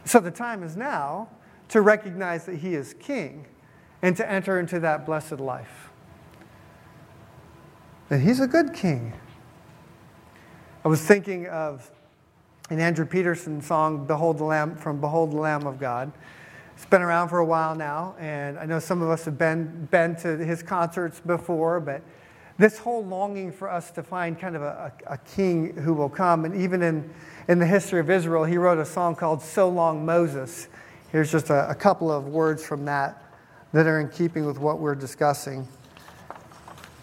So 0.04 0.20
the 0.20 0.30
time 0.30 0.62
is 0.62 0.76
now 0.76 1.28
to 1.68 1.80
recognize 1.80 2.46
that 2.46 2.56
he 2.56 2.74
is 2.74 2.94
king 2.94 3.46
and 4.02 4.16
to 4.16 4.28
enter 4.28 4.60
into 4.60 4.78
that 4.80 5.04
blessed 5.04 5.40
life. 5.40 5.90
That 8.08 8.20
he's 8.20 8.40
a 8.40 8.46
good 8.46 8.72
king. 8.72 9.14
I 10.84 10.88
was 10.88 11.00
thinking 11.00 11.46
of 11.48 11.90
an 12.70 12.78
Andrew 12.78 13.06
Peterson 13.06 13.60
song, 13.60 14.06
Behold 14.06 14.38
the 14.38 14.44
Lamb, 14.44 14.76
from 14.76 15.00
Behold 15.00 15.32
the 15.32 15.38
Lamb 15.38 15.66
of 15.66 15.80
God. 15.80 16.12
It's 16.82 16.90
been 16.90 17.00
around 17.00 17.28
for 17.28 17.38
a 17.38 17.44
while 17.44 17.76
now, 17.76 18.16
and 18.18 18.58
I 18.58 18.66
know 18.66 18.80
some 18.80 19.02
of 19.02 19.08
us 19.08 19.24
have 19.26 19.38
been, 19.38 19.86
been 19.92 20.16
to 20.16 20.36
his 20.38 20.64
concerts 20.64 21.20
before, 21.20 21.78
but 21.78 22.02
this 22.58 22.76
whole 22.76 23.04
longing 23.04 23.52
for 23.52 23.70
us 23.70 23.92
to 23.92 24.02
find 24.02 24.36
kind 24.36 24.56
of 24.56 24.62
a, 24.62 24.92
a, 25.06 25.12
a 25.12 25.18
king 25.18 25.76
who 25.76 25.94
will 25.94 26.08
come, 26.08 26.44
and 26.44 26.56
even 26.56 26.82
in, 26.82 27.08
in 27.46 27.60
the 27.60 27.66
history 27.66 28.00
of 28.00 28.10
Israel, 28.10 28.42
he 28.42 28.56
wrote 28.56 28.78
a 28.78 28.84
song 28.84 29.14
called 29.14 29.42
So 29.42 29.68
Long 29.68 30.04
Moses. 30.04 30.66
Here's 31.12 31.30
just 31.30 31.50
a, 31.50 31.70
a 31.70 31.74
couple 31.74 32.10
of 32.10 32.26
words 32.26 32.66
from 32.66 32.84
that 32.86 33.22
that 33.72 33.86
are 33.86 34.00
in 34.00 34.08
keeping 34.08 34.44
with 34.44 34.58
what 34.58 34.80
we're 34.80 34.96
discussing. 34.96 35.68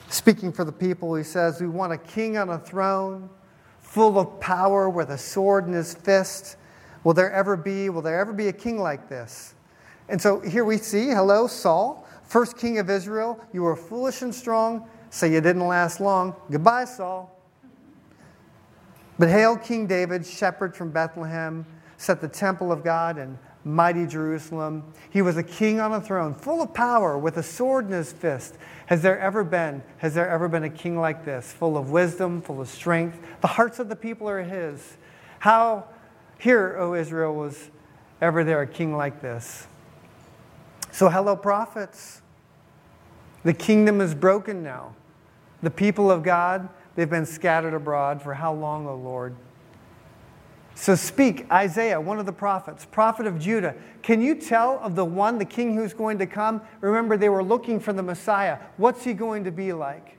Speaking 0.09 0.51
for 0.51 0.65
the 0.65 0.73
people, 0.73 1.15
he 1.15 1.23
says, 1.23 1.61
We 1.61 1.69
want 1.69 1.93
a 1.93 1.97
king 1.97 2.37
on 2.37 2.49
a 2.49 2.59
throne, 2.59 3.29
full 3.79 4.19
of 4.19 4.41
power, 4.41 4.89
with 4.89 5.09
a 5.09 5.17
sword 5.17 5.67
in 5.67 5.71
his 5.71 5.93
fist. 5.93 6.57
Will 7.05 7.13
there 7.13 7.31
ever 7.31 7.55
be, 7.55 7.89
will 7.89 8.01
there 8.01 8.19
ever 8.19 8.33
be 8.33 8.49
a 8.49 8.53
king 8.53 8.77
like 8.77 9.07
this? 9.07 9.55
And 10.09 10.19
so 10.19 10.39
here 10.39 10.65
we 10.65 10.77
see, 10.77 11.09
hello, 11.09 11.45
Saul, 11.47 12.05
first 12.23 12.57
king 12.57 12.79
of 12.79 12.89
Israel. 12.89 13.39
You 13.53 13.61
were 13.61 13.75
foolish 13.75 14.23
and 14.23 14.33
strong, 14.33 14.89
so 15.11 15.27
you 15.27 15.39
didn't 15.39 15.67
last 15.67 15.99
long. 15.99 16.35
Goodbye, 16.51 16.85
Saul. 16.85 17.35
But 19.19 19.29
hail, 19.29 19.55
King 19.55 19.85
David, 19.85 20.25
shepherd 20.25 20.75
from 20.75 20.91
Bethlehem, 20.91 21.65
set 21.97 22.21
the 22.21 22.27
temple 22.27 22.71
of 22.71 22.83
God 22.83 23.17
in 23.17 23.37
mighty 23.63 24.07
Jerusalem. 24.07 24.83
He 25.11 25.21
was 25.21 25.37
a 25.37 25.43
king 25.43 25.79
on 25.79 25.93
a 25.93 26.01
throne, 26.01 26.33
full 26.33 26.61
of 26.61 26.73
power, 26.73 27.17
with 27.17 27.37
a 27.37 27.43
sword 27.43 27.85
in 27.85 27.91
his 27.91 28.11
fist. 28.11 28.57
Has 28.87 29.01
there 29.03 29.19
ever 29.19 29.43
been, 29.43 29.83
has 29.97 30.15
there 30.15 30.27
ever 30.27 30.47
been 30.47 30.63
a 30.63 30.69
king 30.69 30.97
like 30.97 31.25
this, 31.25 31.51
full 31.51 31.77
of 31.77 31.91
wisdom, 31.91 32.41
full 32.41 32.61
of 32.61 32.69
strength? 32.69 33.19
The 33.41 33.47
hearts 33.47 33.77
of 33.77 33.89
the 33.89 33.95
people 33.95 34.27
are 34.27 34.41
his. 34.41 34.97
How 35.39 35.85
here, 36.39 36.77
O 36.79 36.95
Israel, 36.95 37.35
was 37.35 37.69
ever 38.21 38.43
there 38.43 38.61
a 38.61 38.67
king 38.67 38.95
like 38.95 39.21
this? 39.21 39.67
So, 40.91 41.09
hello, 41.09 41.35
prophets. 41.35 42.21
The 43.43 43.53
kingdom 43.53 44.01
is 44.01 44.13
broken 44.13 44.63
now. 44.63 44.95
The 45.61 45.69
people 45.69 46.09
of 46.09 46.23
God, 46.23 46.69
they've 46.95 47.09
been 47.09 47.25
scattered 47.25 47.73
abroad 47.73 48.21
for 48.21 48.33
how 48.33 48.53
long, 48.53 48.87
O 48.87 48.95
Lord? 48.95 49.35
So 50.75 50.95
speak, 50.95 51.45
Isaiah, 51.51 51.99
one 51.99 52.19
of 52.19 52.25
the 52.25 52.31
prophets, 52.31 52.85
prophet 52.85 53.27
of 53.27 53.37
Judah. 53.37 53.75
Can 54.01 54.21
you 54.21 54.33
tell 54.35 54.79
of 54.79 54.95
the 54.95 55.03
one, 55.03 55.37
the 55.37 55.45
king 55.45 55.75
who's 55.75 55.93
going 55.93 56.17
to 56.19 56.25
come? 56.25 56.61
Remember, 56.79 57.17
they 57.17 57.27
were 57.27 57.43
looking 57.43 57.81
for 57.81 57.91
the 57.91 58.01
Messiah. 58.01 58.59
What's 58.77 59.03
he 59.03 59.13
going 59.13 59.43
to 59.43 59.51
be 59.51 59.73
like? 59.73 60.17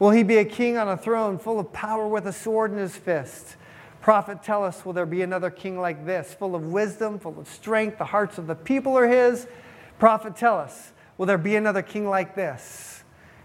Will 0.00 0.10
he 0.10 0.24
be 0.24 0.38
a 0.38 0.44
king 0.44 0.76
on 0.76 0.88
a 0.88 0.96
throne 0.96 1.38
full 1.38 1.60
of 1.60 1.72
power 1.72 2.08
with 2.08 2.26
a 2.26 2.32
sword 2.32 2.72
in 2.72 2.78
his 2.78 2.96
fist? 2.96 3.56
Prophet, 4.00 4.42
tell 4.42 4.64
us, 4.64 4.84
will 4.84 4.92
there 4.92 5.06
be 5.06 5.22
another 5.22 5.50
king 5.50 5.78
like 5.78 6.04
this, 6.04 6.34
full 6.34 6.54
of 6.54 6.66
wisdom, 6.66 7.20
full 7.20 7.38
of 7.38 7.48
strength? 7.48 7.98
The 7.98 8.04
hearts 8.04 8.38
of 8.38 8.48
the 8.48 8.54
people 8.56 8.96
are 8.98 9.06
his. 9.06 9.46
Prophet, 9.98 10.36
tell 10.36 10.58
us, 10.58 10.92
will 11.16 11.26
there 11.26 11.38
be 11.38 11.56
another 11.56 11.82
king 11.82 12.08
like 12.08 12.34
this? 12.34 13.02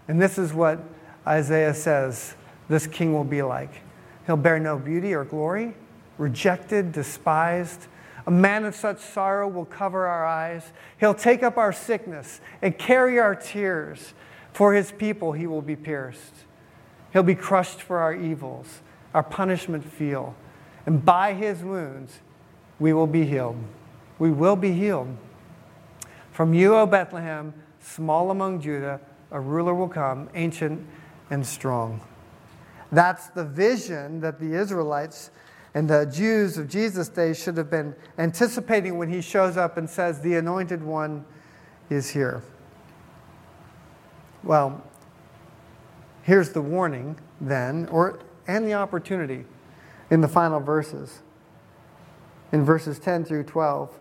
And 0.08 0.20
this 0.20 0.38
is 0.38 0.52
what 0.52 0.80
Isaiah 1.26 1.74
says 1.74 2.34
this 2.68 2.86
king 2.86 3.12
will 3.12 3.24
be 3.24 3.42
like. 3.42 3.82
He'll 4.26 4.36
bear 4.36 4.58
no 4.58 4.78
beauty 4.78 5.14
or 5.14 5.24
glory, 5.24 5.74
rejected, 6.18 6.92
despised. 6.92 7.86
A 8.26 8.30
man 8.30 8.64
of 8.64 8.74
such 8.74 9.00
sorrow 9.00 9.48
will 9.48 9.64
cover 9.64 10.06
our 10.06 10.24
eyes. 10.24 10.72
He'll 11.00 11.14
take 11.14 11.42
up 11.42 11.56
our 11.56 11.72
sickness 11.72 12.40
and 12.60 12.78
carry 12.78 13.18
our 13.18 13.34
tears. 13.34 14.14
For 14.52 14.74
his 14.74 14.92
people 14.92 15.32
he 15.32 15.46
will 15.46 15.62
be 15.62 15.76
pierced. 15.76 16.34
He'll 17.12 17.22
be 17.22 17.34
crushed 17.34 17.82
for 17.82 17.98
our 17.98 18.14
evils, 18.14 18.80
our 19.14 19.22
punishment 19.22 19.84
feel. 19.84 20.34
And 20.86 21.04
by 21.04 21.34
his 21.34 21.62
wounds 21.62 22.20
we 22.78 22.92
will 22.92 23.06
be 23.06 23.24
healed. 23.24 23.56
We 24.18 24.30
will 24.30 24.56
be 24.56 24.72
healed. 24.72 25.16
From 26.32 26.54
you, 26.54 26.74
O 26.74 26.86
Bethlehem, 26.86 27.54
small 27.80 28.30
among 28.30 28.60
Judah, 28.60 29.00
a 29.30 29.40
ruler 29.40 29.74
will 29.74 29.88
come, 29.88 30.28
ancient 30.34 30.84
and 31.30 31.46
strong. 31.46 32.00
That's 32.90 33.28
the 33.28 33.44
vision 33.44 34.20
that 34.20 34.40
the 34.40 34.54
Israelites 34.54 35.30
and 35.74 35.88
the 35.88 36.04
Jews 36.06 36.58
of 36.58 36.68
Jesus' 36.68 37.08
day 37.08 37.32
should 37.32 37.56
have 37.56 37.70
been 37.70 37.94
anticipating 38.18 38.98
when 38.98 39.10
he 39.10 39.20
shows 39.20 39.56
up 39.56 39.76
and 39.76 39.88
says, 39.88 40.20
The 40.20 40.34
anointed 40.34 40.82
one 40.82 41.24
is 41.88 42.10
here. 42.10 42.42
Well, 44.42 44.82
here's 46.22 46.50
the 46.50 46.60
warning 46.60 47.18
then, 47.40 47.88
or, 47.90 48.20
and 48.46 48.66
the 48.66 48.74
opportunity 48.74 49.44
in 50.10 50.20
the 50.20 50.28
final 50.28 50.60
verses. 50.60 51.20
In 52.52 52.64
verses 52.64 52.98
10 52.98 53.24
through 53.24 53.44
12. 53.44 53.98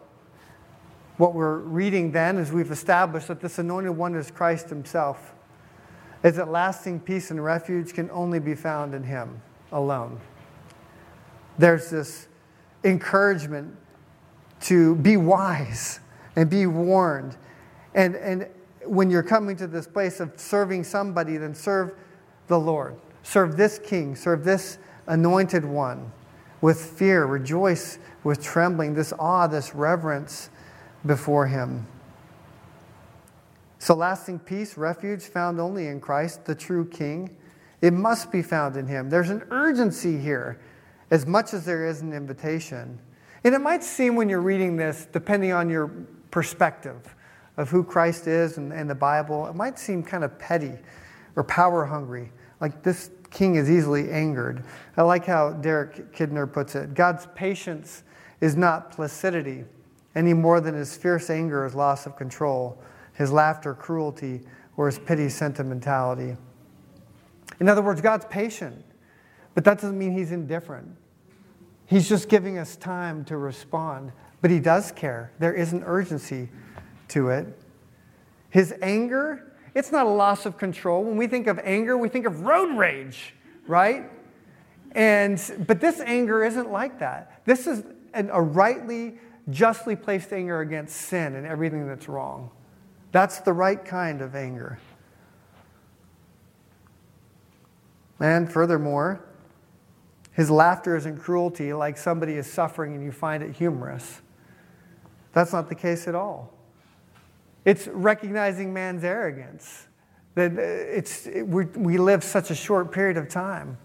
What 1.21 1.35
we're 1.35 1.59
reading 1.59 2.11
then 2.11 2.39
is 2.39 2.51
we've 2.51 2.71
established 2.71 3.27
that 3.27 3.41
this 3.41 3.59
anointed 3.59 3.95
one 3.95 4.15
is 4.15 4.31
Christ 4.31 4.69
himself 4.69 5.35
is 6.23 6.37
that 6.37 6.49
lasting 6.49 6.99
peace 6.99 7.29
and 7.29 7.43
refuge 7.43 7.93
can 7.93 8.09
only 8.09 8.39
be 8.39 8.55
found 8.55 8.95
in 8.95 9.03
Him 9.03 9.39
alone. 9.71 10.19
There's 11.59 11.91
this 11.91 12.27
encouragement 12.83 13.77
to 14.61 14.95
be 14.95 15.15
wise 15.15 15.99
and 16.35 16.49
be 16.49 16.65
warned. 16.65 17.37
And, 17.93 18.15
and 18.15 18.47
when 18.83 19.11
you're 19.11 19.21
coming 19.21 19.55
to 19.57 19.67
this 19.67 19.85
place 19.85 20.21
of 20.21 20.31
serving 20.37 20.85
somebody, 20.85 21.37
then 21.37 21.53
serve 21.53 21.93
the 22.47 22.59
Lord. 22.59 22.95
Serve 23.21 23.57
this 23.57 23.77
King, 23.77 24.15
serve 24.15 24.43
this 24.43 24.79
anointed 25.05 25.65
one 25.65 26.11
with 26.61 26.83
fear, 26.83 27.27
rejoice 27.27 27.99
with 28.23 28.43
trembling, 28.43 28.95
this 28.95 29.13
awe, 29.19 29.45
this 29.45 29.75
reverence 29.75 30.49
before 31.05 31.47
Him. 31.47 31.87
So, 33.79 33.95
lasting 33.95 34.39
peace, 34.39 34.77
refuge 34.77 35.23
found 35.23 35.59
only 35.59 35.87
in 35.87 35.99
Christ, 35.99 36.45
the 36.45 36.55
true 36.55 36.85
King. 36.85 37.35
It 37.81 37.93
must 37.93 38.31
be 38.31 38.41
found 38.41 38.77
in 38.77 38.85
Him. 38.85 39.09
There's 39.09 39.31
an 39.31 39.43
urgency 39.49 40.17
here, 40.17 40.59
as 41.09 41.25
much 41.25 41.53
as 41.53 41.65
there 41.65 41.87
is 41.87 42.01
an 42.01 42.13
invitation. 42.13 42.99
And 43.43 43.55
it 43.55 43.59
might 43.59 43.83
seem 43.83 44.15
when 44.15 44.29
you're 44.29 44.41
reading 44.41 44.75
this, 44.77 45.07
depending 45.11 45.51
on 45.51 45.69
your 45.69 45.87
perspective 46.29 47.15
of 47.57 47.69
who 47.69 47.83
Christ 47.83 48.27
is 48.27 48.57
and, 48.57 48.71
and 48.71 48.89
the 48.89 48.95
Bible, 48.95 49.47
it 49.47 49.55
might 49.55 49.79
seem 49.79 50.03
kind 50.03 50.23
of 50.23 50.37
petty 50.37 50.73
or 51.35 51.43
power 51.43 51.85
hungry. 51.85 52.31
Like 52.59 52.83
this 52.83 53.09
king 53.31 53.55
is 53.55 53.69
easily 53.69 54.11
angered. 54.11 54.63
I 54.95 55.01
like 55.01 55.25
how 55.25 55.53
Derek 55.53 56.13
Kidner 56.13 56.51
puts 56.51 56.75
it 56.75 56.93
God's 56.93 57.27
patience 57.35 58.03
is 58.41 58.55
not 58.55 58.91
placidity 58.91 59.65
any 60.15 60.33
more 60.33 60.61
than 60.61 60.75
his 60.75 60.95
fierce 60.95 61.29
anger 61.29 61.65
is 61.65 61.73
loss 61.73 62.05
of 62.05 62.15
control 62.15 62.81
his 63.13 63.31
laughter 63.31 63.73
cruelty, 63.73 64.41
or 64.77 64.87
his 64.87 64.97
pity 64.97 65.29
sentimentality. 65.29 66.35
In 67.59 67.69
other 67.69 67.81
words, 67.81 68.01
God's 68.01 68.25
patient, 68.25 68.83
but 69.53 69.63
that 69.65 69.75
doesn't 69.75 69.97
mean 69.97 70.13
he's 70.13 70.31
indifferent. 70.31 70.87
He's 71.85 72.07
just 72.07 72.29
giving 72.29 72.57
us 72.57 72.75
time 72.77 73.25
to 73.25 73.37
respond, 73.37 74.11
but 74.41 74.49
he 74.49 74.59
does 74.59 74.91
care. 74.91 75.31
There 75.39 75.53
is 75.53 75.73
an 75.73 75.83
urgency 75.83 76.49
to 77.09 77.29
it. 77.29 77.59
His 78.49 78.73
anger, 78.81 79.53
it's 79.75 79.91
not 79.91 80.05
a 80.05 80.09
loss 80.09 80.45
of 80.45 80.57
control. 80.57 81.03
When 81.03 81.17
we 81.17 81.27
think 81.27 81.47
of 81.47 81.59
anger, 81.63 81.97
we 81.97 82.09
think 82.09 82.25
of 82.25 82.41
road 82.41 82.75
rage, 82.77 83.35
right? 83.67 84.09
And 84.93 85.39
but 85.67 85.79
this 85.79 85.99
anger 85.99 86.43
isn't 86.43 86.71
like 86.71 86.99
that. 86.99 87.41
This 87.45 87.67
is 87.67 87.83
an, 88.13 88.29
a 88.31 88.41
rightly, 88.41 89.19
justly 89.51 89.95
placed 89.95 90.33
anger 90.33 90.61
against 90.61 90.95
sin 90.95 91.35
and 91.35 91.45
everything 91.45 91.87
that's 91.87 92.09
wrong. 92.09 92.49
That's 93.11 93.39
the 93.39 93.53
right 93.53 93.83
kind 93.83 94.21
of 94.21 94.35
anger. 94.35 94.79
And 98.19 98.51
furthermore, 98.51 99.25
his 100.31 100.49
laughter 100.49 100.95
isn't 100.95 101.17
cruelty 101.17 101.73
like 101.73 101.97
somebody 101.97 102.33
is 102.33 102.51
suffering 102.51 102.95
and 102.95 103.03
you 103.03 103.11
find 103.11 103.43
it 103.43 103.55
humorous. 103.55 104.21
That's 105.33 105.53
not 105.53 105.69
the 105.69 105.75
case 105.75 106.07
at 106.07 106.15
all. 106.15 106.53
It's 107.65 107.87
recognizing 107.87 108.73
man's 108.73 109.03
arrogance. 109.03 109.87
That 110.35 110.51
uh, 110.51 110.61
it's, 110.61 111.27
it, 111.27 111.43
we 111.43 111.97
live 111.97 112.23
such 112.23 112.51
a 112.51 112.55
short 112.55 112.91
period 112.91 113.17
of 113.17 113.27
time. 113.27 113.77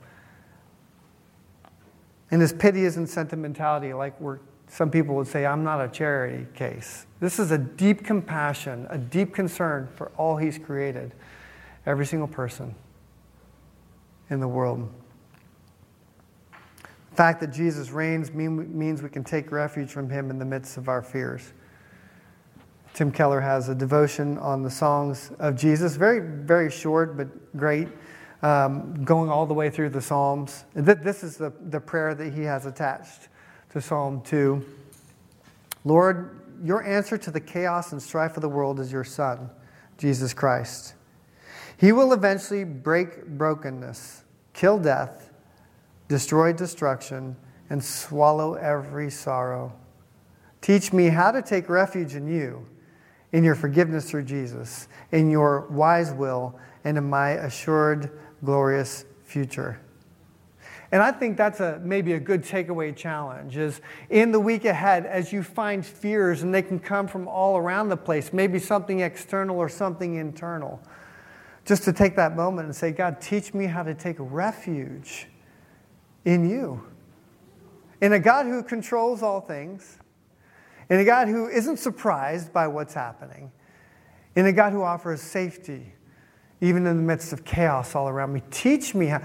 And 2.31 2.41
his 2.41 2.53
pity 2.53 2.85
isn't 2.85 3.09
sentimentality 3.09 3.93
like 3.93 4.21
we're 4.21 4.39
some 4.69 4.91
people 4.91 5.15
would 5.17 5.29
say, 5.29 5.47
I'm 5.47 5.65
not 5.65 5.81
a 5.81 5.89
charity 5.89 6.47
case. 6.55 7.07
This 7.21 7.39
is 7.39 7.51
a 7.51 7.59
deep 7.59 8.05
compassion, 8.05 8.87
a 8.91 8.99
deep 8.99 9.35
concern 9.35 9.89
for 9.95 10.11
all 10.17 10.37
He's 10.37 10.59
created, 10.59 11.15
every 11.87 12.07
single 12.07 12.29
person 12.29 12.75
in 14.29 14.41
the 14.41 14.49
world. 14.49 14.89
The 17.11 17.17
fact 17.17 17.41
that 17.41 17.53
Jesus 17.53 17.91
reigns 17.91 18.33
means 18.33 19.03
we 19.03 19.09
can 19.09 19.25
take 19.25 19.51
refuge 19.51 19.91
from 19.91 20.11
Him 20.11 20.31
in 20.31 20.39
the 20.39 20.45
midst 20.45 20.77
of 20.77 20.89
our 20.89 21.01
fears. 21.01 21.53
Tim 22.93 23.13
Keller 23.13 23.41
has 23.41 23.69
a 23.69 23.75
devotion 23.75 24.39
on 24.39 24.63
the 24.63 24.71
songs 24.71 25.31
of 25.39 25.55
Jesus, 25.55 25.97
very, 25.97 26.21
very 26.21 26.71
short, 26.71 27.17
but 27.17 27.29
great, 27.57 27.89
um, 28.43 29.05
going 29.05 29.31
all 29.31 29.47
the 29.47 29.55
way 29.55 29.71
through 29.71 29.91
the 29.91 30.01
Psalms. 30.01 30.65
This 30.75 31.23
is 31.23 31.37
the, 31.37 31.53
the 31.69 31.81
prayer 31.81 32.15
that 32.15 32.33
he 32.33 32.43
has 32.43 32.67
attached 32.67 33.29
to 33.77 33.83
Psalm 33.83 34.23
2. 34.23 34.65
Lord, 35.85 36.41
your 36.65 36.83
answer 36.83 37.19
to 37.19 37.31
the 37.31 37.41
chaos 37.41 37.93
and 37.93 38.01
strife 38.01 38.35
of 38.39 38.41
the 38.41 38.49
world 38.49 38.81
is 38.81 38.91
your 38.91 39.05
Son, 39.05 39.51
Jesus 39.99 40.33
Christ. 40.33 40.95
He 41.77 41.93
will 41.93 42.15
eventually 42.15 42.65
break 42.65 43.27
brokenness, 43.27 44.25
kill 44.55 44.79
death, 44.79 45.31
destroy 46.09 46.55
destruction, 46.55 47.37
and 47.69 47.85
swallow 47.85 48.55
every 48.55 49.11
sorrow. 49.11 49.75
Teach 50.63 50.95
me 50.95 51.09
how 51.09 51.31
to 51.31 51.43
take 51.43 51.69
refuge 51.69 52.15
in 52.15 52.27
you, 52.27 52.67
in 53.33 53.45
your 53.45 53.55
forgiveness 53.55 54.11
through 54.11 54.25
Jesus, 54.25 54.89
in 55.13 55.29
your 55.29 55.67
wise 55.69 56.15
will, 56.15 56.59
and 56.85 56.97
in 56.97 57.11
my 57.11 57.33
assured, 57.33 58.19
glorious 58.43 59.05
future. 59.25 59.79
And 60.93 61.03
I 61.03 61.11
think 61.11 61.37
that's 61.37 61.61
a, 61.61 61.81
maybe 61.83 62.13
a 62.13 62.21
good 62.21 62.43
takeaway 62.43 62.95
challenge 62.95 63.57
is 63.57 63.81
in 64.09 64.31
the 64.31 64.39
week 64.39 64.65
ahead, 64.65 65.05
as 65.05 65.33
you 65.33 65.43
find 65.43 65.85
fears, 65.85 66.43
and 66.43 66.55
they 66.55 66.63
can 66.63 66.79
come 66.79 67.09
from 67.09 67.27
all 67.27 67.57
around 67.57 67.89
the 67.89 67.97
place, 67.97 68.33
maybe 68.33 68.59
something 68.59 69.01
external 69.01 69.57
or 69.57 69.69
something 69.69 70.15
internal, 70.15 70.81
just 71.65 71.83
to 71.85 71.93
take 71.93 72.15
that 72.17 72.37
moment 72.37 72.67
and 72.67 72.77
say, 72.77 72.93
God, 72.93 73.21
teach 73.21 73.53
me 73.53 73.67
how 73.67 73.83
to 73.83 73.95
take 73.95 74.17
refuge 74.19 75.27
in 76.25 76.49
you. 76.49 76.87
In 78.01 78.13
a 78.13 78.21
God 78.21 78.47
who 78.47 78.63
controls 78.63 79.23
all 79.23 79.41
things, 79.41 79.99
in 80.89 81.01
a 81.01 81.05
God 81.05 81.27
who 81.27 81.49
isn't 81.49 81.79
surprised 81.79 82.53
by 82.53 82.69
what's 82.69 82.95
happening, 82.95 83.51
in 84.37 84.47
a 84.47 84.53
God 84.53 84.73
who 84.73 84.83
offers 84.83 85.21
safety, 85.21 85.95
even 86.61 86.87
in 86.87 86.97
the 86.97 87.03
midst 87.03 87.33
of 87.33 87.45
chaos 87.45 87.95
all 87.95 88.09
around 88.09 88.33
me. 88.33 88.43
Teach 88.51 88.95
me 88.95 89.07
how. 89.07 89.21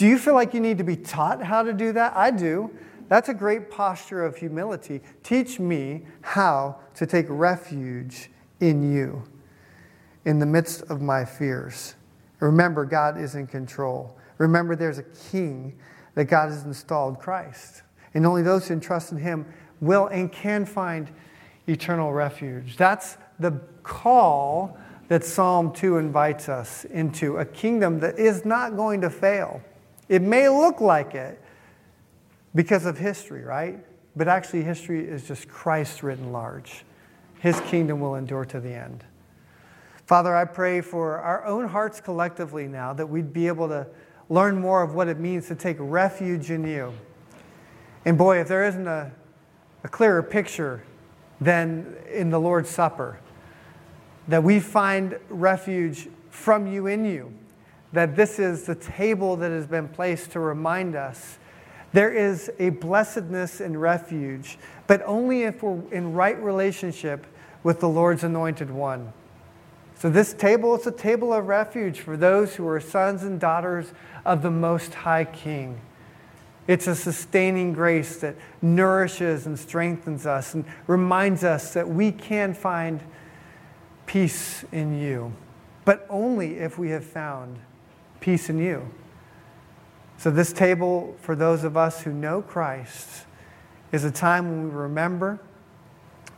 Do 0.00 0.06
you 0.06 0.16
feel 0.16 0.32
like 0.32 0.54
you 0.54 0.60
need 0.60 0.78
to 0.78 0.84
be 0.84 0.96
taught 0.96 1.42
how 1.42 1.62
to 1.62 1.74
do 1.74 1.92
that? 1.92 2.16
I 2.16 2.30
do. 2.30 2.70
That's 3.08 3.28
a 3.28 3.34
great 3.34 3.70
posture 3.70 4.24
of 4.24 4.34
humility. 4.34 5.02
Teach 5.22 5.60
me 5.60 6.06
how 6.22 6.78
to 6.94 7.04
take 7.04 7.26
refuge 7.28 8.30
in 8.60 8.94
you 8.94 9.22
in 10.24 10.38
the 10.38 10.46
midst 10.46 10.80
of 10.84 11.02
my 11.02 11.26
fears. 11.26 11.96
Remember, 12.38 12.86
God 12.86 13.20
is 13.20 13.34
in 13.34 13.46
control. 13.46 14.16
Remember, 14.38 14.74
there's 14.74 14.96
a 14.96 15.04
king 15.30 15.78
that 16.14 16.24
God 16.24 16.48
has 16.48 16.64
installed, 16.64 17.18
Christ. 17.18 17.82
And 18.14 18.24
only 18.24 18.40
those 18.40 18.66
who 18.68 18.80
trust 18.80 19.12
in 19.12 19.18
him 19.18 19.44
will 19.82 20.06
and 20.06 20.32
can 20.32 20.64
find 20.64 21.10
eternal 21.68 22.10
refuge. 22.14 22.78
That's 22.78 23.18
the 23.38 23.60
call 23.82 24.78
that 25.08 25.24
Psalm 25.24 25.74
2 25.74 25.98
invites 25.98 26.48
us 26.48 26.86
into 26.86 27.36
a 27.36 27.44
kingdom 27.44 28.00
that 28.00 28.18
is 28.18 28.46
not 28.46 28.76
going 28.76 29.02
to 29.02 29.10
fail. 29.10 29.60
It 30.10 30.22
may 30.22 30.48
look 30.48 30.80
like 30.80 31.14
it, 31.14 31.40
because 32.54 32.84
of 32.84 32.98
history, 32.98 33.42
right? 33.42 33.78
But 34.16 34.28
actually, 34.28 34.62
history 34.62 35.06
is 35.06 35.26
just 35.26 35.48
Christ 35.48 36.02
written 36.02 36.32
large. 36.32 36.84
His 37.38 37.60
kingdom 37.60 38.00
will 38.00 38.16
endure 38.16 38.44
to 38.46 38.60
the 38.60 38.74
end. 38.74 39.04
Father, 40.06 40.34
I 40.34 40.44
pray 40.44 40.80
for 40.80 41.18
our 41.18 41.44
own 41.46 41.68
hearts 41.68 42.00
collectively 42.00 42.66
now 42.66 42.92
that 42.92 43.06
we'd 43.06 43.32
be 43.32 43.46
able 43.46 43.68
to 43.68 43.86
learn 44.28 44.60
more 44.60 44.82
of 44.82 44.94
what 44.94 45.06
it 45.06 45.20
means 45.20 45.46
to 45.46 45.54
take 45.54 45.76
refuge 45.78 46.50
in 46.50 46.66
you. 46.66 46.92
And 48.04 48.18
boy, 48.18 48.40
if 48.40 48.48
there 48.48 48.64
isn't 48.64 48.88
a, 48.88 49.12
a 49.84 49.88
clearer 49.88 50.24
picture 50.24 50.82
than 51.40 51.94
in 52.12 52.30
the 52.30 52.40
Lord's 52.40 52.68
Supper, 52.68 53.20
that 54.26 54.42
we 54.42 54.58
find 54.58 55.18
refuge 55.28 56.08
from 56.30 56.66
you 56.66 56.88
in 56.88 57.04
you, 57.04 57.32
that 57.92 58.16
this 58.16 58.38
is 58.38 58.64
the 58.64 58.74
table 58.74 59.36
that 59.36 59.50
has 59.50 59.66
been 59.66 59.88
placed 59.88 60.32
to 60.32 60.40
remind 60.40 60.94
us 60.94 61.38
there 61.92 62.12
is 62.12 62.50
a 62.58 62.70
blessedness 62.70 63.60
and 63.60 63.80
refuge, 63.80 64.58
but 64.86 65.02
only 65.06 65.42
if 65.42 65.62
we're 65.62 65.82
in 65.92 66.12
right 66.12 66.40
relationship 66.40 67.26
with 67.64 67.80
the 67.80 67.88
Lord's 67.88 68.22
anointed 68.22 68.70
one. 68.70 69.12
So, 69.96 70.08
this 70.08 70.32
table 70.32 70.76
is 70.76 70.86
a 70.86 70.92
table 70.92 71.32
of 71.32 71.48
refuge 71.48 72.00
for 72.00 72.16
those 72.16 72.54
who 72.54 72.66
are 72.68 72.80
sons 72.80 73.22
and 73.22 73.38
daughters 73.40 73.92
of 74.24 74.42
the 74.42 74.50
Most 74.50 74.94
High 74.94 75.24
King. 75.24 75.80
It's 76.66 76.86
a 76.86 76.94
sustaining 76.94 77.72
grace 77.72 78.18
that 78.18 78.36
nourishes 78.62 79.46
and 79.46 79.58
strengthens 79.58 80.24
us 80.24 80.54
and 80.54 80.64
reminds 80.86 81.42
us 81.42 81.74
that 81.74 81.88
we 81.88 82.12
can 82.12 82.54
find 82.54 83.00
peace 84.06 84.64
in 84.70 84.98
you, 84.98 85.32
but 85.84 86.06
only 86.08 86.58
if 86.58 86.78
we 86.78 86.90
have 86.90 87.04
found 87.04 87.58
peace 88.20 88.48
in 88.48 88.58
you. 88.58 88.88
So, 90.18 90.30
this 90.30 90.52
table, 90.52 91.16
for 91.20 91.34
those 91.34 91.64
of 91.64 91.76
us 91.76 92.02
who 92.02 92.12
know 92.12 92.42
Christ, 92.42 93.24
is 93.90 94.04
a 94.04 94.10
time 94.10 94.48
when 94.48 94.64
we 94.64 94.70
remember, 94.70 95.40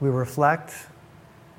we 0.01 0.09
reflect, 0.09 0.73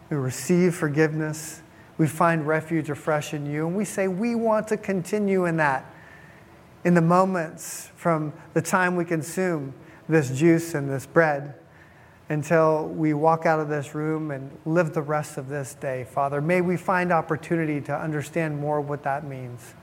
we 0.10 0.18
receive 0.18 0.76
forgiveness, 0.76 1.62
we 1.98 2.08
find 2.08 2.48
refuge 2.48 2.90
afresh 2.90 3.34
in 3.34 3.46
you, 3.46 3.68
and 3.68 3.76
we 3.76 3.86
say, 3.86 4.08
We 4.08 4.36
want 4.36 4.68
to 4.70 4.78
continue 4.78 5.46
in 5.46 5.58
that. 5.58 5.86
In 6.84 6.94
the 6.94 7.02
moments 7.02 7.92
from 7.96 8.34
the 8.54 8.62
time 8.62 8.96
we 8.96 9.06
consume 9.06 9.74
this 10.10 10.38
juice 10.38 10.74
and 10.74 10.90
this 10.90 11.06
bread 11.06 11.56
until 12.30 12.88
we 12.88 13.14
walk 13.14 13.46
out 13.46 13.60
of 13.60 13.70
this 13.70 13.96
room 13.96 14.32
and 14.32 14.50
live 14.66 14.94
the 14.94 15.02
rest 15.02 15.38
of 15.38 15.48
this 15.48 15.76
day, 15.76 16.06
Father, 16.06 16.42
may 16.42 16.62
we 16.62 16.76
find 16.76 17.12
opportunity 17.12 17.80
to 17.82 17.96
understand 17.96 18.60
more 18.60 18.82
what 18.82 19.04
that 19.04 19.26
means. 19.26 19.76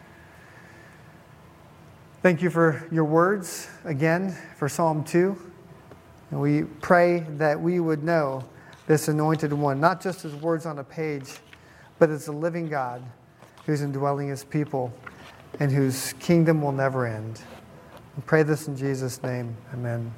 Thank 2.22 2.42
you 2.42 2.50
for 2.50 2.86
your 2.92 3.06
words 3.06 3.66
again 3.86 4.36
for 4.58 4.68
Psalm 4.68 5.04
2. 5.04 5.34
And 6.30 6.38
we 6.38 6.64
pray 6.64 7.20
that 7.38 7.58
we 7.58 7.80
would 7.80 8.04
know 8.04 8.44
this 8.86 9.08
anointed 9.08 9.54
one, 9.54 9.80
not 9.80 10.02
just 10.02 10.26
as 10.26 10.34
words 10.34 10.66
on 10.66 10.80
a 10.80 10.84
page, 10.84 11.38
but 11.98 12.10
as 12.10 12.28
a 12.28 12.32
living 12.32 12.68
God 12.68 13.02
who's 13.64 13.80
indwelling 13.80 14.28
his 14.28 14.44
people 14.44 14.92
and 15.60 15.72
whose 15.72 16.12
kingdom 16.20 16.60
will 16.60 16.72
never 16.72 17.06
end. 17.06 17.40
We 18.18 18.22
pray 18.26 18.42
this 18.42 18.68
in 18.68 18.76
Jesus' 18.76 19.22
name. 19.22 19.56
Amen. 19.72 20.12